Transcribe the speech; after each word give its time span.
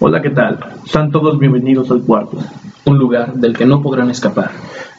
Hola, 0.00 0.22
¿qué 0.22 0.30
tal? 0.30 0.58
Sean 0.84 1.10
todos 1.10 1.38
bienvenidos 1.38 1.90
al 1.90 2.02
cuarto. 2.02 2.38
un 2.86 2.98
lugar 2.98 3.34
del 3.34 3.56
que 3.56 3.66
no 3.66 3.82
podrán 3.82 4.10
escapar. 4.10 4.50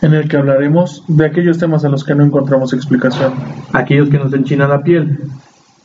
en 0.02 0.14
el 0.14 0.28
que 0.28 0.38
hablaremos 0.38 1.04
de 1.08 1.26
aquellos 1.26 1.58
temas 1.58 1.86
a 1.86 1.90
los 1.90 2.04
que 2.04 2.14
no 2.16 2.24
encontramos 2.24 2.74
explicación 2.74 3.34
Aquellos 3.74 4.10
que 4.10 4.18
nos 4.18 4.34
enchinan 4.34 4.70
la 4.70 4.84
piel. 4.84 5.20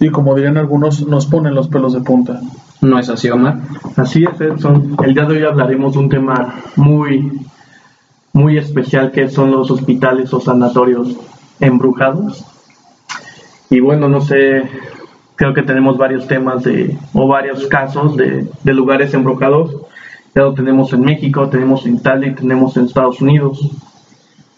y 0.00 0.08
como 0.10 0.34
dirían 0.34 0.56
algunos 0.56 1.06
nos 1.06 1.26
ponen 1.26 1.54
los 1.54 1.68
pelos 1.68 1.92
de 1.92 2.00
punta. 2.00 2.40
¿No 2.80 2.98
es 2.98 3.08
así, 3.10 3.28
Omar? 3.30 3.58
Así 3.96 4.24
es, 4.24 4.40
Edson. 4.40 4.96
El 5.04 5.14
día 5.14 5.26
de 5.26 5.36
hoy 5.36 5.44
hablaremos 5.44 5.92
de 5.92 5.98
un 5.98 6.08
tema 6.08 6.54
muy, 6.76 7.30
muy 8.32 8.56
especial 8.56 9.12
que 9.12 9.28
son 9.28 9.50
los 9.50 9.70
hospitales 9.70 10.32
o 10.32 10.40
sanatorios 10.40 11.16
embrujados. 11.60 12.44
Y 13.68 13.80
bueno, 13.80 14.08
no 14.08 14.20
sé, 14.22 14.62
creo 15.40 15.54
que 15.54 15.62
tenemos 15.62 15.96
varios 15.96 16.26
temas 16.26 16.64
de, 16.64 16.98
o 17.14 17.26
varios 17.26 17.66
casos 17.66 18.14
de, 18.14 18.46
de 18.62 18.74
lugares 18.74 19.14
embrujados. 19.14 19.74
Ya 20.34 20.42
lo 20.42 20.52
tenemos 20.52 20.92
en 20.92 21.00
México, 21.00 21.48
tenemos 21.48 21.86
en 21.86 21.94
Italia 21.94 22.28
y 22.28 22.34
tenemos 22.34 22.76
en 22.76 22.84
Estados 22.84 23.22
Unidos. 23.22 23.58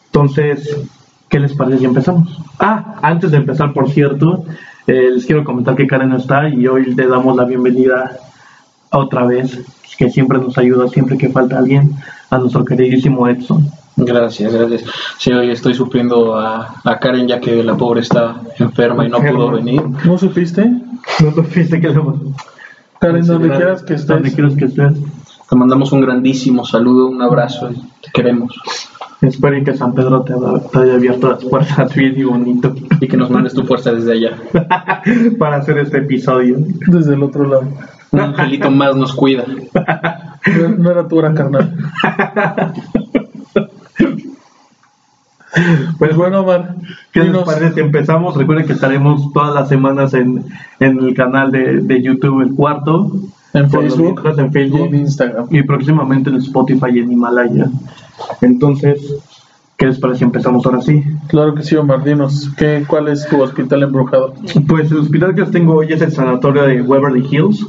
Entonces, 0.07 0.77
¿qué 1.29 1.39
les 1.39 1.55
parece 1.55 1.79
si 1.79 1.85
empezamos? 1.85 2.37
Ah, 2.59 2.97
antes 3.01 3.31
de 3.31 3.37
empezar, 3.37 3.73
por 3.73 3.91
cierto, 3.91 4.45
eh, 4.89 5.11
les 5.15 5.25
quiero 5.25 5.45
comentar 5.45 5.77
que 5.77 5.87
Karen 5.87 6.09
no 6.09 6.17
está 6.17 6.49
y 6.49 6.67
hoy 6.67 6.93
le 6.93 7.07
damos 7.07 7.37
la 7.37 7.45
bienvenida 7.45 8.19
otra 8.91 9.25
vez, 9.25 9.61
que 9.97 10.11
siempre 10.11 10.41
nos 10.41 10.59
ayuda, 10.59 10.89
siempre 10.89 11.17
que 11.17 11.29
falta 11.29 11.59
alguien, 11.59 11.93
a 12.29 12.39
nuestro 12.39 12.65
queridísimo 12.65 13.29
Edson. 13.29 13.71
Gracias, 13.97 14.53
gracias. 14.53 14.85
Sí, 15.19 15.33
hoy 15.33 15.51
estoy 15.51 15.75
supliendo 15.75 16.35
a, 16.39 16.75
a 16.85 16.99
Karen 16.99 17.29
ya 17.29 17.41
que 17.41 17.63
la 17.63 17.77
pobre 17.77 18.01
está 18.01 18.37
enferma 18.59 19.05
y 19.05 19.09
no 19.11 19.19
pudo 19.19 19.51
venir. 19.51 19.83
¿No 20.05 20.17
supiste? 20.19 20.65
No 21.23 21.33
te 21.35 21.43
fuiste 21.43 21.81
que 21.81 21.91
lo... 21.91 22.19
Karen, 23.01 23.27
donde 23.27 23.51
quieras 23.51 23.83
que 23.83 23.95
Donde 23.97 24.29
estés. 24.29 24.35
quieras 24.35 24.55
que 24.57 24.65
estés. 24.67 24.93
Te 25.51 25.57
mandamos 25.57 25.93
un 25.93 26.01
grandísimo 26.01 26.65
saludo, 26.65 27.09
un 27.09 27.21
abrazo 27.21 27.71
y 27.71 27.75
te 27.75 28.11
queremos. 28.15 28.55
Espero 29.21 29.63
que 29.65 29.75
San 29.77 29.95
Pedro 29.95 30.23
te, 30.23 30.35
te 30.73 30.79
haya 30.79 30.95
abierto 30.95 31.29
las 31.31 31.45
puertas 31.45 31.95
bien 31.95 32.15
y 32.17 32.25
bonito 32.25 32.75
Y 33.01 33.07
que 33.07 33.17
nos 33.17 33.31
mandes 33.31 33.55
tu 33.55 33.63
fuerza 33.65 33.93
desde 33.93 34.13
allá. 34.13 34.37
para 35.39 35.57
hacer 35.57 35.79
este 35.79 35.99
episodio. 35.99 36.57
Desde 36.87 37.15
el 37.15 37.23
otro 37.23 37.45
lado. 37.45 37.69
Un 38.11 38.21
angelito 38.21 38.71
más 38.71 38.97
nos 38.97 39.13
cuida. 39.13 39.45
No, 39.47 40.69
no 40.77 40.91
era 40.91 41.07
tu 41.07 41.19
hora, 41.19 41.33
carnal. 41.35 41.77
Pues 45.99 46.17
bueno, 46.17 46.41
Omar, 46.41 46.77
¿Qué 47.13 47.21
les 47.21 47.29
dinos, 47.29 47.45
parece 47.45 47.75
si 47.75 47.81
empezamos? 47.81 48.37
Recuerden 48.37 48.67
que 48.67 48.73
estaremos 48.73 49.33
todas 49.33 49.55
las 49.55 49.69
semanas 49.69 50.15
en, 50.15 50.45
en 50.81 50.99
el 50.99 51.15
canal 51.15 51.51
de, 51.53 51.81
de 51.83 52.03
YouTube 52.03 52.41
El 52.43 52.55
Cuarto. 52.55 53.13
en 53.53 53.71
Facebook 53.71 54.23
mientras 54.25 54.39
en 54.39 54.47
y 54.47 54.51
Facebook. 54.51 54.87
en 54.89 54.95
Instagram. 55.01 55.47
y 55.51 55.63
próximamente 55.63 56.31
en 56.31 56.37
Spotify 56.37 56.87
y 56.95 56.99
en 57.01 57.13
Himalaya. 57.13 57.67
Entonces, 58.41 59.15
¿qué 59.77 59.87
les 59.87 59.99
parece 59.99 60.21
si 60.21 60.25
empezamos 60.25 60.65
ahora 60.65 60.81
sí? 60.81 61.03
Claro 61.29 61.55
que 61.55 61.63
sí, 61.63 61.77
Omar, 61.77 62.03
dinos, 62.05 62.51
¿qué, 62.57 62.85
¿cuál 62.87 63.09
es 63.09 63.27
tu 63.29 63.41
hospital 63.43 63.83
embrujado? 63.83 64.35
Pues 64.67 64.91
el 64.91 64.99
hospital 64.99 65.35
que 65.35 65.43
os 65.43 65.51
tengo 65.51 65.75
hoy 65.75 65.93
es 65.93 66.01
el 66.01 66.13
sanatorio 66.13 66.63
de 66.65 66.81
Waverly 66.83 67.27
Hills. 67.31 67.67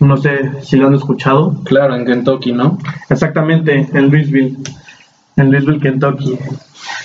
No 0.00 0.16
sé 0.16 0.50
si 0.62 0.76
lo 0.76 0.88
han 0.88 0.94
escuchado. 0.94 1.54
Claro, 1.64 1.94
en 1.94 2.04
Kentucky, 2.04 2.52
¿no? 2.52 2.78
Exactamente, 3.08 3.88
en 3.92 4.10
Louisville, 4.10 4.58
en 5.36 5.50
Louisville, 5.50 5.80
Kentucky. 5.80 6.38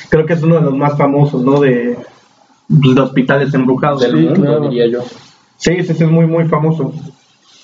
Creo 0.10 0.26
que 0.26 0.34
es 0.34 0.44
uno 0.44 0.56
de 0.56 0.62
los 0.62 0.76
más 0.76 0.98
famosos, 0.98 1.44
¿no? 1.44 1.60
De, 1.60 1.98
de 2.68 3.02
hospitales 3.02 3.54
embrujados. 3.54 4.02
Del 4.02 4.12
Sí, 4.12 4.18
mundo, 4.26 4.42
claro. 4.42 4.62
diría 4.70 4.88
yo. 4.88 5.04
Sí, 5.58 5.72
ese 5.72 5.94
es 5.94 6.02
muy, 6.10 6.26
muy 6.26 6.48
famoso. 6.48 6.94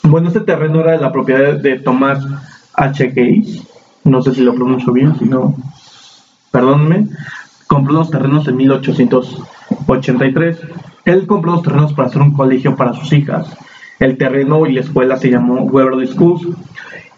Bueno, 0.03 0.27
este 0.27 0.41
terreno 0.41 0.81
era 0.81 0.91
de 0.93 0.99
la 0.99 1.11
propiedad 1.11 1.53
de 1.59 1.79
Thomas 1.79 2.23
H. 2.73 3.07
Gates. 3.07 3.63
No 4.03 4.21
sé 4.21 4.35
si 4.35 4.41
lo 4.41 4.53
pronuncio 4.53 4.93
bien, 4.93 5.17
si 5.17 5.25
no, 5.25 5.55
perdónenme. 6.51 7.07
Compró 7.67 7.93
los 7.93 8.11
terrenos 8.11 8.47
en 8.47 8.57
1883. 8.57 10.57
Él 11.05 11.25
compró 11.27 11.53
los 11.53 11.63
terrenos 11.63 11.93
para 11.93 12.07
hacer 12.09 12.21
un 12.21 12.33
colegio 12.33 12.75
para 12.75 12.93
sus 12.93 13.11
hijas. 13.13 13.47
El 13.99 14.17
terreno 14.17 14.67
y 14.67 14.73
la 14.73 14.81
escuela 14.81 15.17
se 15.17 15.29
llamó 15.31 15.63
Waverly 15.63 16.07
Schools. 16.07 16.47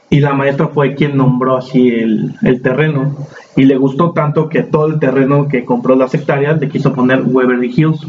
Y 0.09 0.19
la 0.19 0.33
maestra 0.33 0.67
fue 0.69 0.95
quien 0.95 1.17
nombró 1.17 1.57
así 1.57 1.89
el, 1.89 2.35
el 2.41 2.61
terreno. 2.61 3.15
Y 3.55 3.65
le 3.65 3.75
gustó 3.75 4.11
tanto 4.11 4.47
que 4.49 4.63
todo 4.63 4.87
el 4.87 4.99
terreno 4.99 5.47
que 5.47 5.65
compró 5.65 5.95
las 5.95 6.13
hectáreas 6.13 6.59
le 6.59 6.69
quiso 6.69 6.93
poner 6.93 7.23
Waverly 7.23 7.73
Hills 7.75 8.05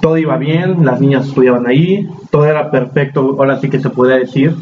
todo 0.00 0.18
iba 0.18 0.36
bien, 0.36 0.84
las 0.84 1.00
niñas 1.00 1.26
estudiaban 1.26 1.66
ahí, 1.66 2.08
todo 2.30 2.46
era 2.46 2.70
perfecto, 2.70 3.36
ahora 3.38 3.60
sí 3.60 3.68
que 3.68 3.80
se 3.80 3.90
puede 3.90 4.18
decir, 4.18 4.54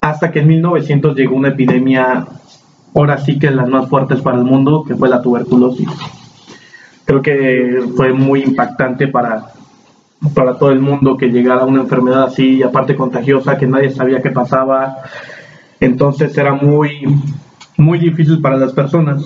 hasta 0.00 0.30
que 0.30 0.40
en 0.40 0.48
1900 0.48 1.16
llegó 1.16 1.36
una 1.36 1.48
epidemia, 1.48 2.26
ahora 2.94 3.18
sí 3.18 3.38
que 3.38 3.50
las 3.50 3.68
más 3.68 3.88
fuertes 3.88 4.20
para 4.20 4.38
el 4.38 4.44
mundo, 4.44 4.84
que 4.86 4.94
fue 4.94 5.08
la 5.08 5.22
tuberculosis. 5.22 5.88
Creo 7.04 7.22
que 7.22 7.82
fue 7.96 8.12
muy 8.12 8.42
impactante 8.42 9.08
para, 9.08 9.46
para 10.34 10.56
todo 10.56 10.70
el 10.70 10.80
mundo 10.80 11.16
que 11.16 11.28
llegara 11.30 11.64
una 11.64 11.82
enfermedad 11.82 12.24
así, 12.24 12.56
y 12.56 12.62
aparte 12.62 12.96
contagiosa, 12.96 13.58
que 13.58 13.66
nadie 13.66 13.90
sabía 13.90 14.22
qué 14.22 14.30
pasaba, 14.30 14.98
entonces 15.80 16.36
era 16.36 16.52
muy, 16.52 17.06
muy 17.76 17.98
difícil 17.98 18.40
para 18.40 18.56
las 18.56 18.72
personas. 18.72 19.24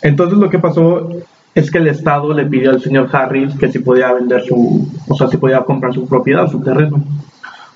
Entonces 0.00 0.38
lo 0.38 0.48
que 0.48 0.58
pasó 0.58 1.10
es 1.54 1.70
que 1.70 1.78
el 1.78 1.88
Estado 1.88 2.32
le 2.32 2.46
pidió 2.46 2.70
al 2.70 2.80
señor 2.80 3.08
Harris 3.12 3.54
que 3.56 3.70
si 3.70 3.80
podía 3.80 4.12
vender 4.12 4.44
su, 4.44 4.88
o 5.08 5.14
sea, 5.14 5.26
si 5.26 5.36
podía 5.36 5.60
comprar 5.64 5.92
su 5.92 6.06
propiedad, 6.06 6.48
su 6.48 6.60
terreno, 6.60 7.02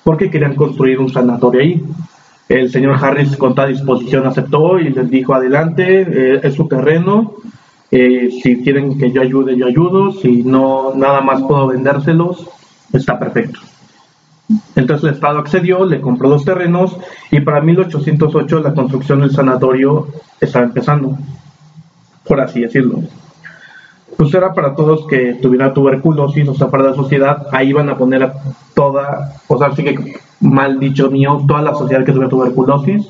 porque 0.03 0.29
querían 0.29 0.55
construir 0.55 0.99
un 0.99 1.11
sanatorio 1.11 1.61
ahí. 1.61 1.83
El 2.47 2.71
señor 2.71 2.97
Harris 3.03 3.35
con 3.35 3.55
toda 3.55 3.67
disposición 3.67 4.25
aceptó 4.25 4.79
y 4.79 4.89
les 4.89 5.09
dijo 5.09 5.33
adelante, 5.33 6.01
eh, 6.01 6.39
es 6.43 6.53
su 6.55 6.67
terreno, 6.67 7.33
eh, 7.91 8.29
si 8.41 8.63
quieren 8.63 8.97
que 8.97 9.11
yo 9.11 9.21
ayude, 9.21 9.57
yo 9.57 9.65
ayudo, 9.67 10.11
si 10.11 10.43
no, 10.43 10.93
nada 10.95 11.21
más 11.21 11.41
puedo 11.41 11.67
vendérselos, 11.67 12.47
está 12.91 13.19
perfecto. 13.19 13.59
Entonces 14.75 15.03
el 15.05 15.15
Estado 15.15 15.39
accedió, 15.39 15.85
le 15.85 16.01
compró 16.01 16.29
los 16.29 16.45
terrenos 16.45 16.97
y 17.31 17.39
para 17.39 17.61
1808 17.61 18.59
la 18.59 18.73
construcción 18.73 19.21
del 19.21 19.31
sanatorio 19.31 20.07
estaba 20.39 20.65
empezando, 20.65 21.17
por 22.25 22.41
así 22.41 22.61
decirlo 22.61 22.99
pues 24.17 24.33
era 24.33 24.53
para 24.53 24.75
todos 24.75 25.07
que 25.07 25.33
tuvieran 25.35 25.73
tuberculosis, 25.73 26.47
o 26.47 26.53
sea, 26.53 26.69
para 26.69 26.83
la 26.83 26.93
sociedad, 26.93 27.47
ahí 27.51 27.69
iban 27.69 27.89
a 27.89 27.97
poner 27.97 28.23
a 28.23 28.33
toda, 28.73 29.33
o 29.47 29.57
sea, 29.57 29.67
así 29.67 29.83
que 29.83 30.19
mal 30.39 30.79
dicho 30.79 31.09
mío, 31.09 31.43
toda 31.47 31.61
la 31.61 31.73
sociedad 31.73 32.05
que 32.05 32.11
tuviera 32.11 32.29
tuberculosis, 32.29 33.09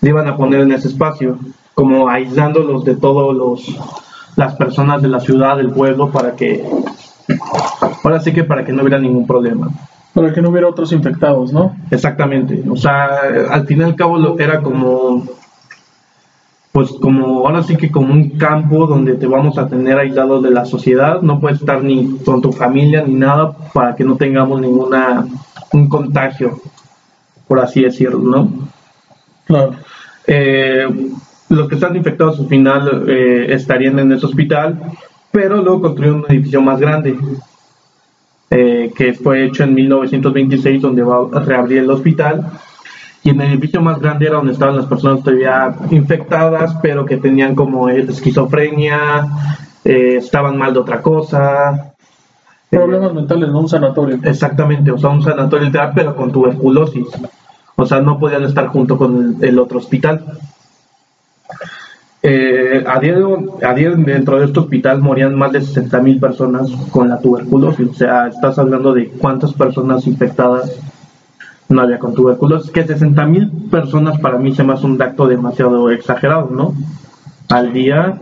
le 0.00 0.10
iban 0.10 0.28
a 0.28 0.36
poner 0.36 0.60
en 0.60 0.72
ese 0.72 0.88
espacio, 0.88 1.38
como 1.74 2.08
aislándolos 2.08 2.84
de 2.84 2.96
todos 2.96 3.34
los 3.34 3.76
las 4.36 4.54
personas 4.54 5.02
de 5.02 5.08
la 5.08 5.18
ciudad, 5.18 5.56
del 5.56 5.72
pueblo, 5.72 6.10
para 6.10 6.36
que, 6.36 6.64
ahora 8.04 8.20
sí 8.20 8.32
que 8.32 8.44
para 8.44 8.64
que 8.64 8.72
no 8.72 8.82
hubiera 8.82 9.00
ningún 9.00 9.26
problema. 9.26 9.68
Para 10.14 10.32
que 10.32 10.42
no 10.42 10.50
hubiera 10.50 10.68
otros 10.68 10.92
infectados, 10.92 11.52
¿no? 11.52 11.76
Exactamente, 11.90 12.64
o 12.68 12.76
sea, 12.76 13.08
al 13.50 13.66
fin 13.66 13.80
y 13.80 13.84
al 13.84 13.94
cabo 13.94 14.38
era 14.38 14.62
como, 14.62 15.24
pues 16.72 16.90
como, 17.00 17.46
ahora 17.46 17.62
sí 17.62 17.76
que 17.76 17.90
como 17.90 18.12
un 18.12 18.30
campo 18.30 18.86
donde 18.86 19.14
te 19.14 19.26
vamos 19.26 19.58
a 19.58 19.68
tener 19.68 19.98
aislado 19.98 20.40
de 20.40 20.50
la 20.50 20.64
sociedad, 20.64 21.22
no 21.22 21.40
puedes 21.40 21.60
estar 21.60 21.82
ni 21.82 22.18
con 22.24 22.40
tu 22.40 22.52
familia 22.52 23.02
ni 23.02 23.14
nada 23.14 23.52
para 23.72 23.94
que 23.94 24.04
no 24.04 24.16
tengamos 24.16 24.60
ninguna, 24.60 25.26
un 25.72 25.88
contagio, 25.88 26.60
por 27.46 27.60
así 27.60 27.82
decirlo, 27.82 28.18
¿no? 28.18 28.50
Claro. 29.46 29.72
Eh, 30.26 30.86
los 31.48 31.68
que 31.68 31.76
están 31.76 31.96
infectados 31.96 32.38
al 32.38 32.48
final 32.48 33.04
eh, 33.08 33.46
estarían 33.50 33.98
en 33.98 34.12
ese 34.12 34.26
hospital, 34.26 34.78
pero 35.32 35.62
luego 35.62 35.80
construyeron 35.80 36.20
un 36.20 36.30
edificio 36.30 36.60
más 36.60 36.78
grande, 36.78 37.16
eh, 38.50 38.92
que 38.96 39.12
fue 39.12 39.44
hecho 39.44 39.64
en 39.64 39.74
1926, 39.74 40.80
donde 40.80 41.02
va 41.02 41.26
a 41.32 41.40
reabrir 41.40 41.78
el 41.78 41.90
hospital. 41.90 42.50
Y 43.22 43.30
en 43.30 43.40
el 43.40 43.52
edificio 43.52 43.82
más 43.82 44.00
grande 44.00 44.26
era 44.26 44.36
donde 44.36 44.52
estaban 44.52 44.76
las 44.76 44.86
personas 44.86 45.22
todavía 45.22 45.74
infectadas, 45.90 46.76
pero 46.80 47.04
que 47.04 47.18
tenían 47.18 47.54
como 47.54 47.88
esquizofrenia, 47.88 49.26
eh, 49.84 50.16
estaban 50.16 50.56
mal 50.56 50.72
de 50.72 50.78
otra 50.80 51.02
cosa. 51.02 51.94
Problemas 52.70 53.12
mentales, 53.12 53.50
no 53.50 53.60
un 53.60 53.68
sanatorio. 53.68 54.18
Exactamente, 54.22 54.90
o 54.90 54.98
sea, 54.98 55.10
un 55.10 55.22
sanatorio 55.22 55.66
literal, 55.66 55.92
pero 55.94 56.16
con 56.16 56.32
tuberculosis. 56.32 57.06
O 57.76 57.86
sea, 57.86 58.00
no 58.00 58.18
podían 58.18 58.44
estar 58.44 58.68
junto 58.68 58.96
con 58.96 59.36
el, 59.40 59.44
el 59.44 59.58
otro 59.58 59.78
hospital. 59.78 60.38
Eh, 62.20 62.84
a, 62.84 62.98
diario, 62.98 63.58
a 63.62 63.74
diario 63.74 63.96
dentro 63.96 64.40
de 64.40 64.46
este 64.46 64.58
hospital 64.58 65.00
morían 65.00 65.36
más 65.36 65.52
de 65.52 65.60
60 65.60 66.00
mil 66.00 66.18
personas 66.18 66.70
con 66.90 67.08
la 67.08 67.20
tuberculosis. 67.20 67.88
O 67.88 67.94
sea, 67.94 68.28
estás 68.28 68.58
hablando 68.58 68.92
de 68.92 69.08
cuántas 69.08 69.52
personas 69.52 70.06
infectadas 70.06 70.76
no 71.68 71.80
había 71.80 71.98
con 71.98 72.14
tuberculosis. 72.14 72.70
Que 72.70 72.86
60 72.86 73.24
mil 73.26 73.50
personas 73.70 74.18
para 74.20 74.38
mí 74.38 74.54
se 74.54 74.64
me 74.64 74.72
hace 74.72 74.86
un 74.86 74.98
dato 74.98 75.28
demasiado 75.28 75.90
exagerado, 75.90 76.50
¿no? 76.50 76.74
Al 77.50 77.72
día 77.72 78.18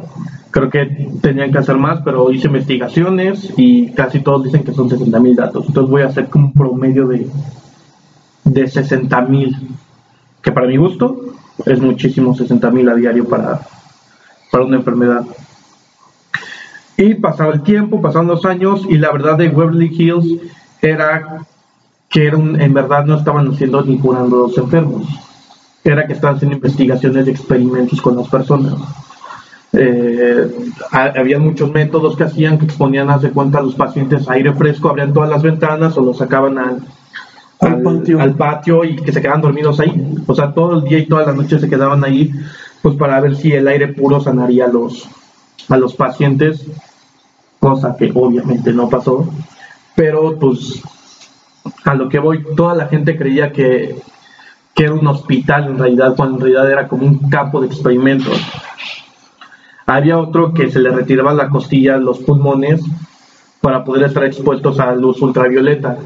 creo 0.50 0.70
que 0.70 1.10
tenían 1.20 1.52
que 1.52 1.58
hacer 1.58 1.76
más, 1.76 2.00
pero 2.02 2.30
hice 2.30 2.46
investigaciones 2.46 3.52
y 3.56 3.90
casi 3.92 4.20
todos 4.20 4.44
dicen 4.44 4.64
que 4.64 4.72
son 4.72 4.88
60 4.88 5.20
mil 5.20 5.36
datos. 5.36 5.66
Entonces 5.68 5.90
voy 5.90 6.02
a 6.02 6.06
hacer 6.06 6.28
un 6.34 6.52
promedio 6.52 7.08
de, 7.08 7.28
de 8.44 8.66
60 8.66 9.20
mil, 9.22 9.56
que 10.42 10.52
para 10.52 10.66
mi 10.66 10.76
gusto 10.76 11.20
es 11.64 11.80
muchísimo 11.80 12.34
60 12.34 12.70
mil 12.70 12.88
a 12.88 12.94
diario 12.94 13.28
para, 13.28 13.60
para 14.56 14.64
una 14.64 14.76
enfermedad. 14.78 15.22
Y 16.96 17.12
pasaba 17.14 17.52
el 17.52 17.62
tiempo, 17.62 18.00
pasaron 18.00 18.28
los 18.28 18.46
años 18.46 18.80
y 18.88 18.96
la 18.96 19.12
verdad 19.12 19.36
de 19.36 19.50
Beverly 19.50 19.88
Hills 19.94 20.40
era 20.80 21.44
que 22.08 22.26
era 22.26 22.38
un- 22.38 22.58
en 22.58 22.72
verdad 22.72 23.04
no 23.04 23.16
estaban 23.18 23.48
haciendo 23.52 23.82
ni 23.82 23.98
curando 23.98 24.36
a 24.36 24.48
los 24.48 24.56
enfermos. 24.56 25.06
Era 25.84 26.06
que 26.06 26.14
estaban 26.14 26.36
haciendo 26.36 26.56
investigaciones 26.56 27.26
de 27.26 27.32
experimentos 27.32 28.00
con 28.00 28.16
las 28.16 28.28
personas. 28.28 28.74
Eh, 29.74 30.50
ha- 30.90 31.12
había 31.20 31.38
muchos 31.38 31.70
métodos 31.70 32.16
que 32.16 32.24
hacían 32.24 32.58
que 32.58 32.64
exponían 32.64 33.10
hace 33.10 33.30
cuenta 33.32 33.58
a 33.58 33.62
los 33.62 33.74
pacientes 33.74 34.26
a 34.26 34.32
aire 34.32 34.54
fresco, 34.54 34.88
abrían 34.88 35.12
todas 35.12 35.28
las 35.28 35.42
ventanas 35.42 35.98
o 35.98 36.00
los 36.00 36.16
sacaban 36.16 36.56
al, 36.56 36.78
Al 37.60 37.72
al, 37.74 37.82
patio. 37.82 38.20
al 38.22 38.34
patio 38.36 38.84
y 38.84 38.96
que 38.96 39.12
se 39.12 39.20
quedaban 39.20 39.42
dormidos 39.42 39.80
ahí. 39.80 40.14
O 40.26 40.34
sea, 40.34 40.54
todo 40.54 40.78
el 40.78 40.84
día 40.84 40.98
y 40.98 41.06
toda 41.06 41.26
la 41.26 41.32
noche 41.34 41.58
se 41.58 41.68
quedaban 41.68 42.02
ahí, 42.04 42.32
pues 42.86 42.94
para 42.98 43.18
ver 43.18 43.34
si 43.34 43.52
el 43.52 43.66
aire 43.66 43.88
puro 43.88 44.20
sanaría 44.20 44.66
a 44.66 44.68
los, 44.68 45.08
a 45.68 45.76
los 45.76 45.96
pacientes, 45.96 46.64
cosa 47.58 47.96
que 47.98 48.12
obviamente 48.14 48.72
no 48.72 48.88
pasó. 48.88 49.28
Pero 49.96 50.38
pues 50.38 50.80
a 51.84 51.94
lo 51.94 52.08
que 52.08 52.20
voy, 52.20 52.44
toda 52.54 52.76
la 52.76 52.86
gente 52.86 53.18
creía 53.18 53.50
que, 53.50 54.00
que 54.72 54.84
era 54.84 54.94
un 54.94 55.04
hospital 55.08 55.66
en 55.66 55.78
realidad, 55.80 56.14
cuando 56.14 56.36
en 56.36 56.40
realidad 56.42 56.70
era 56.70 56.86
como 56.86 57.06
un 57.06 57.28
campo 57.28 57.60
de 57.60 57.66
experimentos. 57.66 58.40
Había 59.84 60.18
otro 60.18 60.54
que 60.54 60.70
se 60.70 60.78
le 60.78 60.90
retiraba 60.90 61.34
la 61.34 61.48
costilla, 61.48 61.96
los 61.96 62.20
pulmones, 62.20 62.82
para 63.60 63.82
poder 63.82 64.04
estar 64.04 64.22
expuestos 64.22 64.78
a 64.78 64.94
luz 64.94 65.20
ultravioleta. 65.20 65.98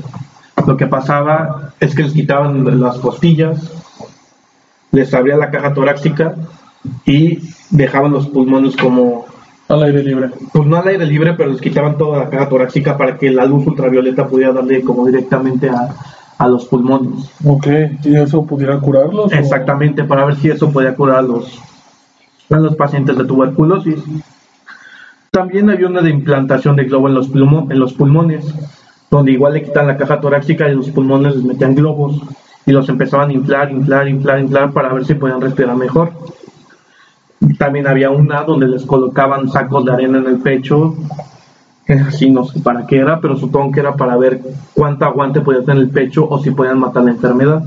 Lo 0.66 0.78
que 0.78 0.86
pasaba 0.86 1.74
es 1.78 1.94
que 1.94 2.04
les 2.04 2.14
quitaban 2.14 2.80
las 2.80 2.96
costillas, 3.00 3.70
les 4.92 5.12
abría 5.12 5.36
la 5.36 5.50
caja 5.50 5.74
torácica 5.74 6.36
y 7.04 7.38
dejaban 7.70 8.12
los 8.12 8.26
pulmones 8.28 8.76
como, 8.76 9.26
Al 9.68 9.82
aire 9.84 10.02
libre. 10.02 10.30
pues 10.52 10.66
no 10.66 10.76
al 10.76 10.88
aire 10.88 11.06
libre, 11.06 11.34
pero 11.34 11.50
les 11.50 11.60
quitaban 11.60 11.96
toda 11.98 12.18
la 12.24 12.30
caja 12.30 12.48
torácica 12.48 12.96
para 12.96 13.16
que 13.18 13.30
la 13.30 13.44
luz 13.46 13.66
ultravioleta 13.66 14.26
pudiera 14.26 14.52
darle 14.52 14.82
como 14.82 15.06
directamente 15.06 15.68
a, 15.68 15.94
a 16.38 16.48
los 16.48 16.64
pulmones. 16.66 17.30
Ok, 17.44 17.66
¿y 18.04 18.16
eso 18.16 18.44
pudiera 18.44 18.78
curarlos? 18.80 19.32
o- 19.32 19.34
Exactamente, 19.36 20.04
para 20.04 20.24
ver 20.24 20.36
si 20.36 20.48
eso 20.50 20.70
podía 20.72 20.94
curar 20.94 21.18
a 21.18 21.22
los, 21.22 21.58
a 22.50 22.56
los 22.58 22.74
pacientes 22.76 23.16
de 23.16 23.24
tuberculosis. 23.24 23.96
También 25.30 25.70
había 25.70 25.86
una 25.86 26.00
de 26.02 26.10
implantación 26.10 26.74
de 26.76 26.84
globo 26.84 27.08
en 27.08 27.14
los, 27.14 27.28
plumo- 27.30 27.70
en 27.70 27.78
los 27.78 27.92
pulmones, 27.92 28.52
donde 29.10 29.32
igual 29.32 29.54
le 29.54 29.62
quitan 29.62 29.86
la 29.86 29.96
caja 29.96 30.20
torácica 30.20 30.68
y 30.68 30.74
los 30.74 30.90
pulmones 30.90 31.36
les 31.36 31.44
metían 31.44 31.74
globos 31.74 32.20
y 32.66 32.72
los 32.72 32.88
empezaban 32.88 33.30
a 33.30 33.32
inflar, 33.32 33.70
inflar, 33.70 34.08
inflar, 34.08 34.40
inflar 34.40 34.72
para 34.72 34.92
ver 34.92 35.04
si 35.04 35.14
podían 35.14 35.40
respirar 35.40 35.76
mejor. 35.76 36.10
También 37.58 37.86
había 37.86 38.10
una 38.10 38.42
donde 38.42 38.68
les 38.68 38.84
colocaban 38.84 39.48
sacos 39.48 39.84
de 39.84 39.92
arena 39.92 40.18
en 40.18 40.26
el 40.26 40.38
pecho, 40.38 40.94
que 41.86 41.94
así 41.94 42.30
no 42.30 42.44
sé 42.44 42.60
para 42.60 42.86
qué 42.86 42.98
era, 42.98 43.20
pero 43.20 43.36
supongo 43.36 43.72
que 43.72 43.80
era 43.80 43.96
para 43.96 44.16
ver 44.16 44.40
cuánto 44.74 45.06
aguante 45.06 45.40
podía 45.40 45.64
tener 45.64 45.82
el 45.82 45.90
pecho 45.90 46.28
o 46.28 46.38
si 46.38 46.50
podían 46.50 46.78
matar 46.78 47.04
la 47.04 47.12
enfermedad. 47.12 47.64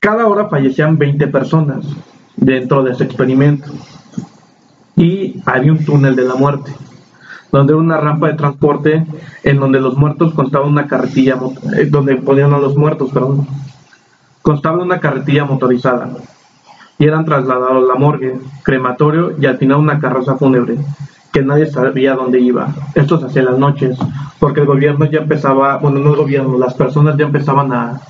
Cada 0.00 0.26
hora 0.26 0.48
fallecían 0.48 0.98
20 0.98 1.28
personas 1.28 1.86
dentro 2.36 2.82
de 2.82 2.92
ese 2.92 3.04
experimento. 3.04 3.68
Y 4.96 5.42
había 5.46 5.72
un 5.72 5.84
túnel 5.84 6.14
de 6.14 6.24
la 6.24 6.34
muerte, 6.34 6.72
donde 7.50 7.72
era 7.72 7.80
una 7.80 7.98
rampa 7.98 8.28
de 8.28 8.34
transporte 8.34 9.06
en 9.42 9.60
donde 9.60 9.80
los 9.80 9.96
muertos 9.96 10.34
constaba 10.34 10.66
una 10.66 10.86
carretilla, 10.86 11.38
eh, 11.76 11.86
donde 11.86 12.16
ponían 12.16 12.52
a 12.52 12.58
los 12.58 12.76
muertos, 12.76 13.10
perdón. 13.12 13.46
Constaba 14.42 14.82
una 14.82 15.00
carretilla 15.00 15.44
motorizada 15.44 16.10
y 16.98 17.04
eran 17.04 17.24
trasladados 17.24 17.84
a 17.84 17.92
la 17.92 17.98
morgue, 17.98 18.38
crematorio 18.62 19.34
y 19.38 19.46
al 19.46 19.58
final 19.58 19.78
una 19.78 19.98
carroza 19.98 20.36
fúnebre 20.36 20.76
que 21.36 21.42
nadie 21.42 21.66
sabía 21.66 22.14
dónde 22.14 22.40
iba. 22.40 22.74
Esto 22.94 23.20
se 23.20 23.26
hacía 23.26 23.42
las 23.42 23.58
noches, 23.58 23.98
porque 24.38 24.60
el 24.60 24.66
gobierno 24.66 25.04
ya 25.04 25.18
empezaba, 25.18 25.76
bueno, 25.76 26.00
no 26.00 26.12
el 26.12 26.16
gobierno, 26.16 26.56
las 26.56 26.72
personas 26.72 27.14
ya 27.18 27.26
empezaban 27.26 27.74
a, 27.74 28.00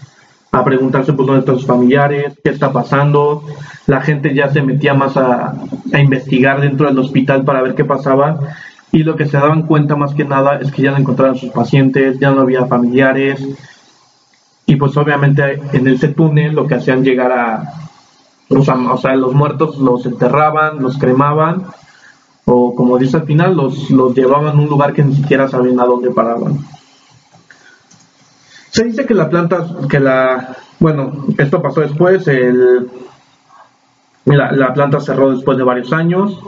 a 0.53 0.65
preguntarse 0.65 1.13
pues 1.13 1.27
dónde 1.27 1.41
están 1.41 1.57
sus 1.57 1.67
familiares, 1.67 2.39
qué 2.45 2.51
está 2.51 2.73
pasando. 2.73 3.43
La 3.89 4.01
gente 4.01 4.33
ya 4.33 4.49
se 4.51 4.63
metía 4.63 4.95
más 4.95 5.17
a, 5.17 5.55
a 5.93 5.99
investigar 5.99 6.61
dentro 6.61 6.87
del 6.87 7.01
hospital 7.01 7.43
para 7.45 7.63
ver 7.63 7.75
qué 7.75 7.85
pasaba. 7.85 8.39
Y 8.93 9.03
lo 9.03 9.17
que 9.17 9.27
se 9.27 9.37
daban 9.37 9.65
cuenta 9.65 9.97
más 9.97 10.15
que 10.15 10.25
nada 10.25 10.61
es 10.61 10.71
que 10.71 10.83
ya 10.83 10.93
no 10.93 10.99
encontraban 10.99 11.35
sus 11.35 11.51
pacientes, 11.51 12.21
ya 12.21 12.31
no 12.31 12.43
había 12.43 12.67
familiares. 12.67 13.45
Y 14.67 14.77
pues 14.77 14.97
obviamente 14.97 15.61
en 15.73 15.89
ese 15.89 16.09
túnel 16.09 16.55
lo 16.55 16.69
que 16.69 16.77
hacían 16.77 17.03
llegar 17.03 17.33
a, 17.33 17.86
sea, 18.63 18.75
o 18.75 18.99
sea, 18.99 19.17
los 19.17 19.35
muertos 19.35 19.79
los 19.79 20.07
enterraban, 20.07 20.83
los 20.83 20.99
cremaban, 20.99 21.67
o 22.45 22.75
como 22.75 22.99
dice 22.99 23.19
al 23.19 23.25
final, 23.25 23.57
los, 23.57 23.91
los 23.91 24.15
llevaban 24.15 24.57
a 24.57 24.61
un 24.61 24.69
lugar 24.69 24.93
que 24.93 25.03
ni 25.03 25.15
siquiera 25.15 25.49
sabían 25.49 25.81
a 25.81 25.85
dónde 25.85 26.11
paraban. 26.11 26.59
Se 28.71 28.85
dice 28.85 29.07
que 29.07 29.15
la 29.15 29.29
planta, 29.29 29.67
que 29.89 29.99
la, 29.99 30.57
bueno, 30.79 31.25
esto 31.39 31.63
pasó 31.63 31.81
después, 31.81 32.29
el, 32.29 32.89
la, 34.27 34.53
la 34.53 34.75
planta 34.75 35.01
cerró 35.01 35.31
después 35.31 35.57
de 35.59 35.65
varios 35.65 35.93
años, 35.93 36.39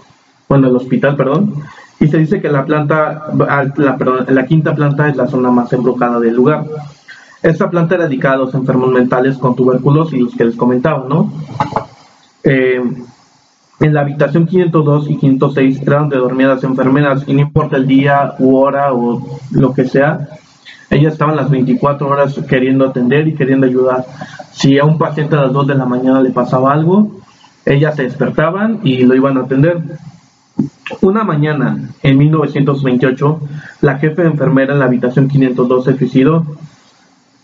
bueno, 0.48 0.68
el 0.68 0.76
hospital, 0.76 1.16
perdón, 1.16 1.54
y 2.00 2.06
se 2.06 2.18
dice 2.18 2.40
que 2.40 2.48
la 2.48 2.64
planta, 2.64 3.32
la, 3.76 3.96
perdón, 3.96 4.26
la 4.28 4.46
quinta 4.46 4.74
planta 4.74 5.08
es 5.08 5.16
la 5.16 5.26
zona 5.26 5.50
más 5.50 5.72
embrujada 5.72 6.20
del 6.20 6.34
lugar. 6.34 6.64
Esta 7.42 7.70
planta 7.70 7.96
era 7.96 8.04
dedicada 8.04 8.34
a 8.34 8.38
los 8.38 8.54
enfermos 8.54 8.90
mentales 8.90 9.36
con 9.38 9.56
tuberculosis, 9.56 10.20
los 10.20 10.34
que 10.34 10.44
les 10.44 10.56
comentaba, 10.56 11.06
¿no? 11.08 11.32
Eh, 12.44 12.80
en 13.80 13.94
la 13.94 14.00
habitación 14.00 14.46
502 14.46 15.10
y 15.10 15.16
506 15.18 15.82
era 15.82 16.00
donde 16.00 16.16
dormían 16.16 16.58
enfermeras 16.62 17.22
y 17.26 17.34
no 17.34 17.40
importa 17.40 17.76
el 17.76 17.86
día 17.86 18.34
u 18.38 18.56
hora 18.56 18.92
o 18.92 19.38
lo 19.52 19.72
que 19.72 19.84
sea, 19.84 20.28
ellas 20.90 21.12
estaban 21.12 21.36
las 21.36 21.50
24 21.50 22.08
horas 22.08 22.40
queriendo 22.48 22.86
atender 22.86 23.28
y 23.28 23.34
queriendo 23.34 23.66
ayudar. 23.66 24.04
Si 24.52 24.78
a 24.78 24.84
un 24.84 24.98
paciente 24.98 25.36
a 25.36 25.42
las 25.42 25.52
2 25.52 25.68
de 25.68 25.74
la 25.74 25.84
mañana 25.84 26.20
le 26.20 26.30
pasaba 26.30 26.72
algo, 26.72 27.20
ellas 27.64 27.94
se 27.94 28.04
despertaban 28.04 28.80
y 28.82 29.04
lo 29.04 29.14
iban 29.14 29.36
a 29.36 29.42
atender. 29.42 29.80
Una 31.02 31.22
mañana, 31.22 31.90
en 32.02 32.18
1928, 32.18 33.40
la 33.82 33.98
jefe 33.98 34.22
de 34.22 34.28
enfermera 34.28 34.72
en 34.72 34.80
la 34.80 34.86
habitación 34.86 35.28
502 35.28 35.84
se 35.84 35.96
suicidó. 35.96 36.44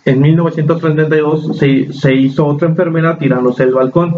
En 0.04 0.20
1932 0.20 1.56
se, 1.58 1.92
se 1.92 2.14
hizo 2.14 2.46
otra 2.46 2.68
enfermera 2.68 3.18
tirándose 3.18 3.64
del 3.64 3.74
balcón. 3.74 4.14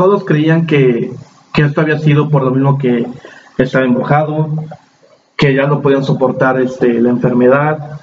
Todos 0.00 0.24
creían 0.24 0.66
que, 0.66 1.12
que 1.52 1.60
esto 1.60 1.82
había 1.82 1.98
sido 1.98 2.30
por 2.30 2.42
lo 2.42 2.52
mismo 2.52 2.78
que 2.78 3.06
estaba 3.58 3.84
embrujado, 3.84 4.48
que 5.36 5.54
ya 5.54 5.66
no 5.66 5.82
podían 5.82 6.04
soportar 6.04 6.58
este, 6.58 7.02
la 7.02 7.10
enfermedad, 7.10 8.00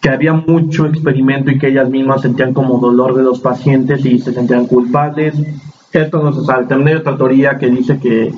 que 0.00 0.08
había 0.08 0.34
mucho 0.34 0.86
experimento 0.86 1.50
y 1.50 1.58
que 1.58 1.66
ellas 1.66 1.90
mismas 1.90 2.22
sentían 2.22 2.54
como 2.54 2.78
dolor 2.78 3.16
de 3.16 3.24
los 3.24 3.40
pacientes 3.40 4.04
y 4.04 4.20
se 4.20 4.32
sentían 4.32 4.66
culpables. 4.66 5.34
Esto 5.92 6.22
no 6.22 6.32
se 6.32 6.44
sabe. 6.44 6.66
También 6.66 6.90
hay 6.90 7.00
otra 7.00 7.16
teoría 7.16 7.58
que 7.58 7.66
dice 7.70 7.98
que, 7.98 8.32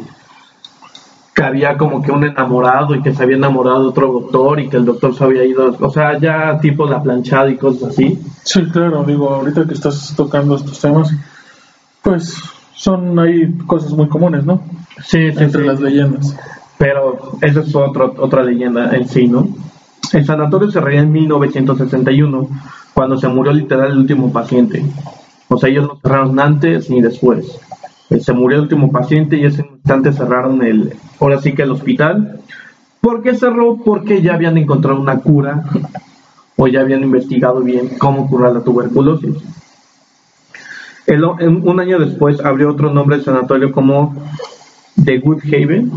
que 1.35 1.43
había 1.43 1.77
como 1.77 2.01
que 2.01 2.11
un 2.11 2.25
enamorado 2.25 2.95
y 2.95 3.03
que 3.03 3.13
se 3.13 3.23
había 3.23 3.37
enamorado 3.37 3.83
de 3.83 3.89
otro 3.89 4.11
doctor 4.11 4.61
y 4.61 4.71
que 4.71 4.79
el 4.79 4.87
doctor 4.87 5.15
se 5.15 5.25
había 5.25 5.45
ido, 5.45 5.77
o 5.79 5.91
sea, 5.91 6.19
ya 6.19 6.59
tipo 6.59 6.87
la 6.87 7.03
planchada 7.03 7.51
y 7.51 7.59
cosas 7.59 7.91
así. 7.91 8.19
Sí, 8.45 8.65
claro, 8.73 9.05
digo, 9.05 9.29
ahorita 9.29 9.67
que 9.67 9.75
estás 9.75 10.15
tocando 10.17 10.57
estos 10.57 10.81
temas, 10.81 11.13
pues 12.07 12.37
son 12.73 13.19
ahí 13.19 13.53
cosas 13.67 13.91
muy 13.93 14.09
comunes, 14.09 14.45
¿no? 14.45 14.63
Sí, 15.05 15.33
sí, 15.33 15.43
Entre 15.43 15.63
sí. 15.63 15.67
las 15.67 15.81
leyendas. 15.81 16.37
Pero 16.79 17.33
esa 17.43 17.61
es 17.61 17.75
otro, 17.75 18.15
otra 18.19 18.45
leyenda 18.45 18.95
en 18.95 19.09
sí, 19.09 19.27
¿no? 19.27 19.49
El 20.13 20.25
sanatorio 20.25 20.69
se 20.69 20.75
cerraría 20.75 21.01
en 21.01 21.11
1961, 21.11 22.49
cuando 22.95 23.19
se 23.19 23.27
murió 23.27 23.53
literal 23.53 23.91
el 23.91 23.99
último 23.99 24.33
paciente. 24.33 24.85
O 25.49 25.59
sea, 25.59 25.69
ellos 25.69 25.89
no 25.89 25.99
cerraron 26.01 26.39
antes 26.39 26.89
ni 26.91 27.01
después. 27.01 27.59
Eh, 28.11 28.21
Se 28.21 28.33
murió 28.33 28.59
el 28.59 28.63
último 28.65 28.93
paciente 28.93 29.37
y 29.37 29.45
ese 29.45 29.67
instante 29.69 30.13
cerraron 30.13 30.63
el, 30.63 30.95
ahora 31.19 31.41
sí 31.41 31.55
que 31.55 31.63
el 31.63 31.73
hospital. 31.73 32.39
¿Por 33.01 33.23
qué 33.25 33.35
cerró? 33.35 33.79
Porque 33.85 34.23
ya 34.23 34.35
habían 34.35 34.59
encontrado 34.59 35.01
una 35.01 35.19
cura 35.19 35.65
o 36.57 36.69
ya 36.69 36.83
habían 36.83 37.03
investigado 37.03 37.63
bien 37.63 37.91
cómo 37.99 38.29
curar 38.29 38.53
la 38.53 38.61
tuberculosis. 38.61 39.35
Un 41.09 41.81
año 41.81 41.99
después 41.99 42.45
abrió 42.45 42.71
otro 42.71 42.93
nombre 42.93 43.23
sanatorio 43.23 43.71
como 43.71 44.15
The 45.05 45.19
Good 45.19 45.43
Haven, 45.45 45.93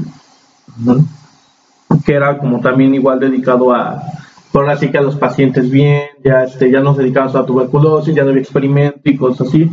que 2.06 2.14
era 2.14 2.38
como 2.38 2.60
también 2.62 2.94
igual 2.94 3.20
dedicado 3.20 3.74
a, 3.74 4.04
por 4.52 4.70
así 4.70 4.90
que 4.90 4.98
a 4.98 5.02
los 5.02 5.16
pacientes 5.16 5.70
bien, 5.70 6.04
ya, 6.24 6.44
este, 6.44 6.72
ya 6.72 6.82
no 6.82 6.94
se 6.94 7.02
dedicaban 7.02 7.32
solo 7.32 7.44
a 7.44 7.48
tuberculosis, 7.48 8.14
ya 8.14 8.24
no 8.24 8.30
había 8.30 8.42
experimento 8.42 9.02
y 9.04 9.18
cosas 9.18 9.48
así. 9.48 9.70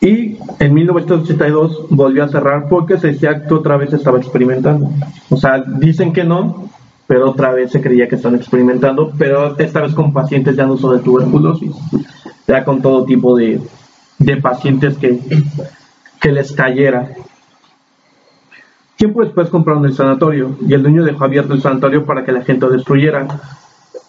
Y 0.00 0.38
en 0.60 0.74
1982 0.74 1.88
volvió 1.90 2.24
a 2.24 2.28
cerrar 2.28 2.68
porque 2.68 2.98
se 2.98 3.08
decía 3.08 3.44
que 3.44 3.52
otra 3.52 3.76
vez 3.76 3.92
estaba 3.92 4.18
experimentando. 4.18 4.90
O 5.28 5.36
sea, 5.36 5.58
dicen 5.58 6.12
que 6.12 6.22
no, 6.24 6.70
pero 7.06 7.30
otra 7.30 7.52
vez 7.52 7.72
se 7.72 7.80
creía 7.80 8.08
que 8.08 8.16
están 8.16 8.36
experimentando, 8.36 9.12
pero 9.18 9.58
esta 9.58 9.80
vez 9.80 9.94
con 9.94 10.12
pacientes 10.12 10.54
ya 10.54 10.66
no 10.66 10.76
solo 10.76 10.98
de 10.98 11.02
tuberculosis, 11.02 11.72
ya 12.48 12.64
con 12.64 12.80
todo 12.80 13.04
tipo 13.04 13.36
de, 13.36 13.60
de 14.18 14.36
pacientes 14.38 14.96
que, 14.96 15.20
que 16.20 16.32
les 16.32 16.50
cayera. 16.52 17.10
Tiempo 18.96 19.22
después 19.22 19.48
compraron 19.50 19.84
el 19.84 19.94
sanatorio 19.94 20.56
y 20.66 20.74
el 20.74 20.82
dueño 20.82 21.04
dejó 21.04 21.24
abierto 21.24 21.52
el 21.54 21.62
sanatorio 21.62 22.04
para 22.04 22.24
que 22.24 22.32
la 22.32 22.42
gente 22.42 22.66
lo 22.66 22.72
destruyera. 22.72 23.28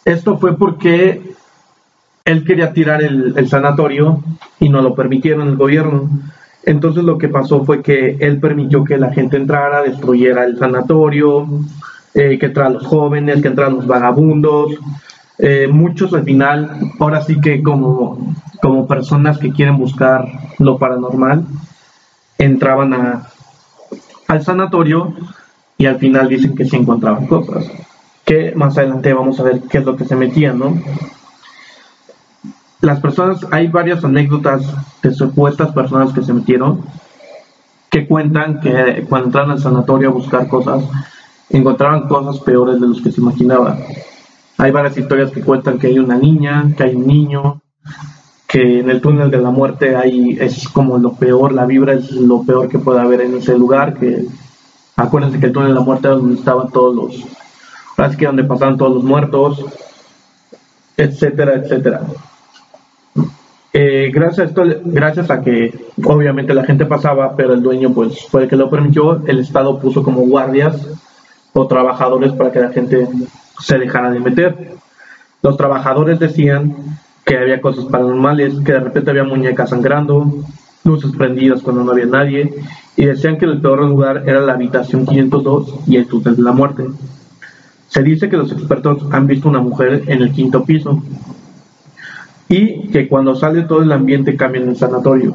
Esto 0.05 0.37
fue 0.37 0.57
porque 0.57 1.35
él 2.25 2.45
quería 2.45 2.73
tirar 2.73 3.03
el, 3.03 3.33
el 3.37 3.47
sanatorio 3.49 4.23
y 4.59 4.69
no 4.69 4.81
lo 4.81 4.95
permitieron 4.95 5.47
el 5.49 5.57
gobierno. 5.57 6.09
Entonces 6.63 7.03
lo 7.03 7.17
que 7.17 7.27
pasó 7.27 7.65
fue 7.65 7.83
que 7.83 8.17
él 8.19 8.39
permitió 8.39 8.83
que 8.83 8.97
la 8.97 9.11
gente 9.11 9.37
entrara, 9.37 9.83
destruyera 9.83 10.45
el 10.45 10.57
sanatorio, 10.57 11.45
eh, 12.13 12.39
que 12.39 12.47
entraran 12.47 12.73
los 12.73 12.87
jóvenes, 12.87 13.41
que 13.41 13.49
entraran 13.49 13.75
los 13.75 13.87
vagabundos. 13.87 14.77
Eh, 15.41 15.69
muchos 15.71 16.13
al 16.13 16.23
final, 16.23 16.91
ahora 16.99 17.21
sí 17.21 17.39
que 17.39 17.63
como, 17.63 18.35
como 18.61 18.87
personas 18.87 19.37
que 19.37 19.53
quieren 19.53 19.77
buscar 19.77 20.27
lo 20.59 20.77
paranormal, 20.77 21.45
entraban 22.37 22.93
a, 22.93 23.29
al 24.27 24.43
sanatorio 24.43 25.13
y 25.77 25.85
al 25.85 25.97
final 25.97 26.27
dicen 26.27 26.55
que 26.55 26.65
se 26.65 26.75
encontraban 26.75 27.25
cosas. 27.25 27.65
Que 28.25 28.53
más 28.53 28.77
adelante 28.77 29.13
vamos 29.13 29.39
a 29.39 29.43
ver 29.43 29.61
qué 29.61 29.77
es 29.77 29.85
lo 29.85 29.95
que 29.95 30.03
se 30.03 30.15
metían, 30.17 30.59
¿no? 30.59 30.77
Las 32.81 32.99
personas, 32.99 33.39
hay 33.51 33.67
varias 33.67 34.03
anécdotas 34.03 34.61
de 35.01 35.13
supuestas 35.13 35.71
personas 35.71 36.13
que 36.13 36.21
se 36.21 36.33
metieron 36.33 36.83
que 37.89 38.07
cuentan 38.07 38.59
que 38.59 39.05
cuando 39.09 39.27
entraron 39.27 39.51
al 39.51 39.59
sanatorio 39.59 40.09
a 40.09 40.13
buscar 40.13 40.47
cosas, 40.47 40.83
encontraban 41.49 42.07
cosas 42.07 42.39
peores 42.41 42.79
de 42.79 42.87
los 42.87 43.01
que 43.01 43.11
se 43.11 43.21
imaginaban. 43.21 43.79
Hay 44.59 44.71
varias 44.71 44.97
historias 44.97 45.31
que 45.31 45.41
cuentan 45.41 45.79
que 45.79 45.87
hay 45.87 45.99
una 45.99 46.17
niña, 46.17 46.65
que 46.75 46.83
hay 46.83 46.93
un 46.93 47.07
niño, 47.07 47.61
que 48.45 48.81
en 48.81 48.89
el 48.89 48.99
túnel 48.99 49.31
de 49.31 49.37
la 49.37 49.51
muerte 49.51 49.95
hay, 49.95 50.37
es 50.37 50.67
como 50.67 50.97
lo 50.97 51.13
peor, 51.13 51.53
la 51.53 51.65
vibra 51.65 51.93
es 51.93 52.11
lo 52.11 52.43
peor 52.43 52.67
que 52.67 52.77
puede 52.77 52.99
haber 52.99 53.21
en 53.21 53.37
ese 53.37 53.57
lugar, 53.57 53.93
que 53.93 54.25
acuérdense 54.97 55.39
que 55.39 55.45
el 55.45 55.53
túnel 55.53 55.69
de 55.69 55.75
la 55.75 55.79
muerte 55.79 56.07
era 56.07 56.17
donde 56.17 56.35
estaban 56.35 56.69
todos 56.71 56.93
los, 56.93 57.25
ahora 57.95 58.11
sí 58.11 58.17
que 58.17 58.25
donde 58.25 58.43
pasaban 58.43 58.75
todos 58.75 58.95
los 58.95 59.03
muertos, 59.05 59.63
etcétera, 60.97 61.53
etcétera. 61.53 62.01
Eh, 63.71 64.11
gracias 64.13 64.39
a 64.39 64.43
esto, 64.43 64.63
gracias 64.83 65.31
a 65.31 65.41
que 65.41 65.73
obviamente 66.03 66.53
la 66.53 66.65
gente 66.65 66.85
pasaba, 66.85 67.33
pero 67.33 67.53
el 67.53 67.63
dueño 67.63 67.93
pues 67.93 68.27
fue 68.27 68.43
el 68.43 68.49
que 68.49 68.57
lo 68.57 68.69
permitió, 68.69 69.25
el 69.25 69.39
Estado 69.39 69.79
puso 69.79 70.03
como 70.03 70.23
guardias 70.23 70.85
o 71.53 71.65
trabajadores 71.65 72.33
para 72.33 72.51
que 72.51 72.59
la 72.59 72.71
gente 72.71 73.07
se 73.59 73.77
dejara 73.77 74.11
de 74.11 74.19
meter. 74.19 74.73
Los 75.41 75.57
trabajadores 75.57 76.19
decían 76.19 76.75
que 77.25 77.37
había 77.37 77.61
cosas 77.61 77.85
paranormales, 77.85 78.55
que 78.65 78.73
de 78.73 78.79
repente 78.79 79.11
había 79.11 79.23
muñecas 79.23 79.69
sangrando, 79.69 80.43
luces 80.83 81.11
prendidas 81.15 81.61
cuando 81.61 81.83
no 81.83 81.91
había 81.91 82.05
nadie, 82.05 82.53
y 82.95 83.05
decían 83.05 83.37
que 83.37 83.45
el 83.45 83.61
peor 83.61 83.85
lugar 83.85 84.23
era 84.25 84.41
la 84.41 84.53
habitación 84.53 85.05
502 85.05 85.87
y 85.87 85.97
el 85.97 86.07
túnel 86.07 86.35
de 86.35 86.41
la 86.41 86.51
muerte. 86.51 86.85
Se 87.87 88.03
dice 88.03 88.29
que 88.29 88.37
los 88.37 88.51
expertos 88.51 89.05
han 89.11 89.27
visto 89.27 89.49
una 89.49 89.61
mujer 89.61 90.03
en 90.07 90.21
el 90.21 90.31
quinto 90.31 90.63
piso 90.63 91.01
y 92.47 92.87
que 92.89 93.07
cuando 93.07 93.35
sale 93.35 93.63
todo 93.63 93.81
el 93.81 93.91
ambiente 93.91 94.35
cambia 94.35 94.61
en 94.61 94.69
el 94.69 94.75
sanatorio. 94.75 95.33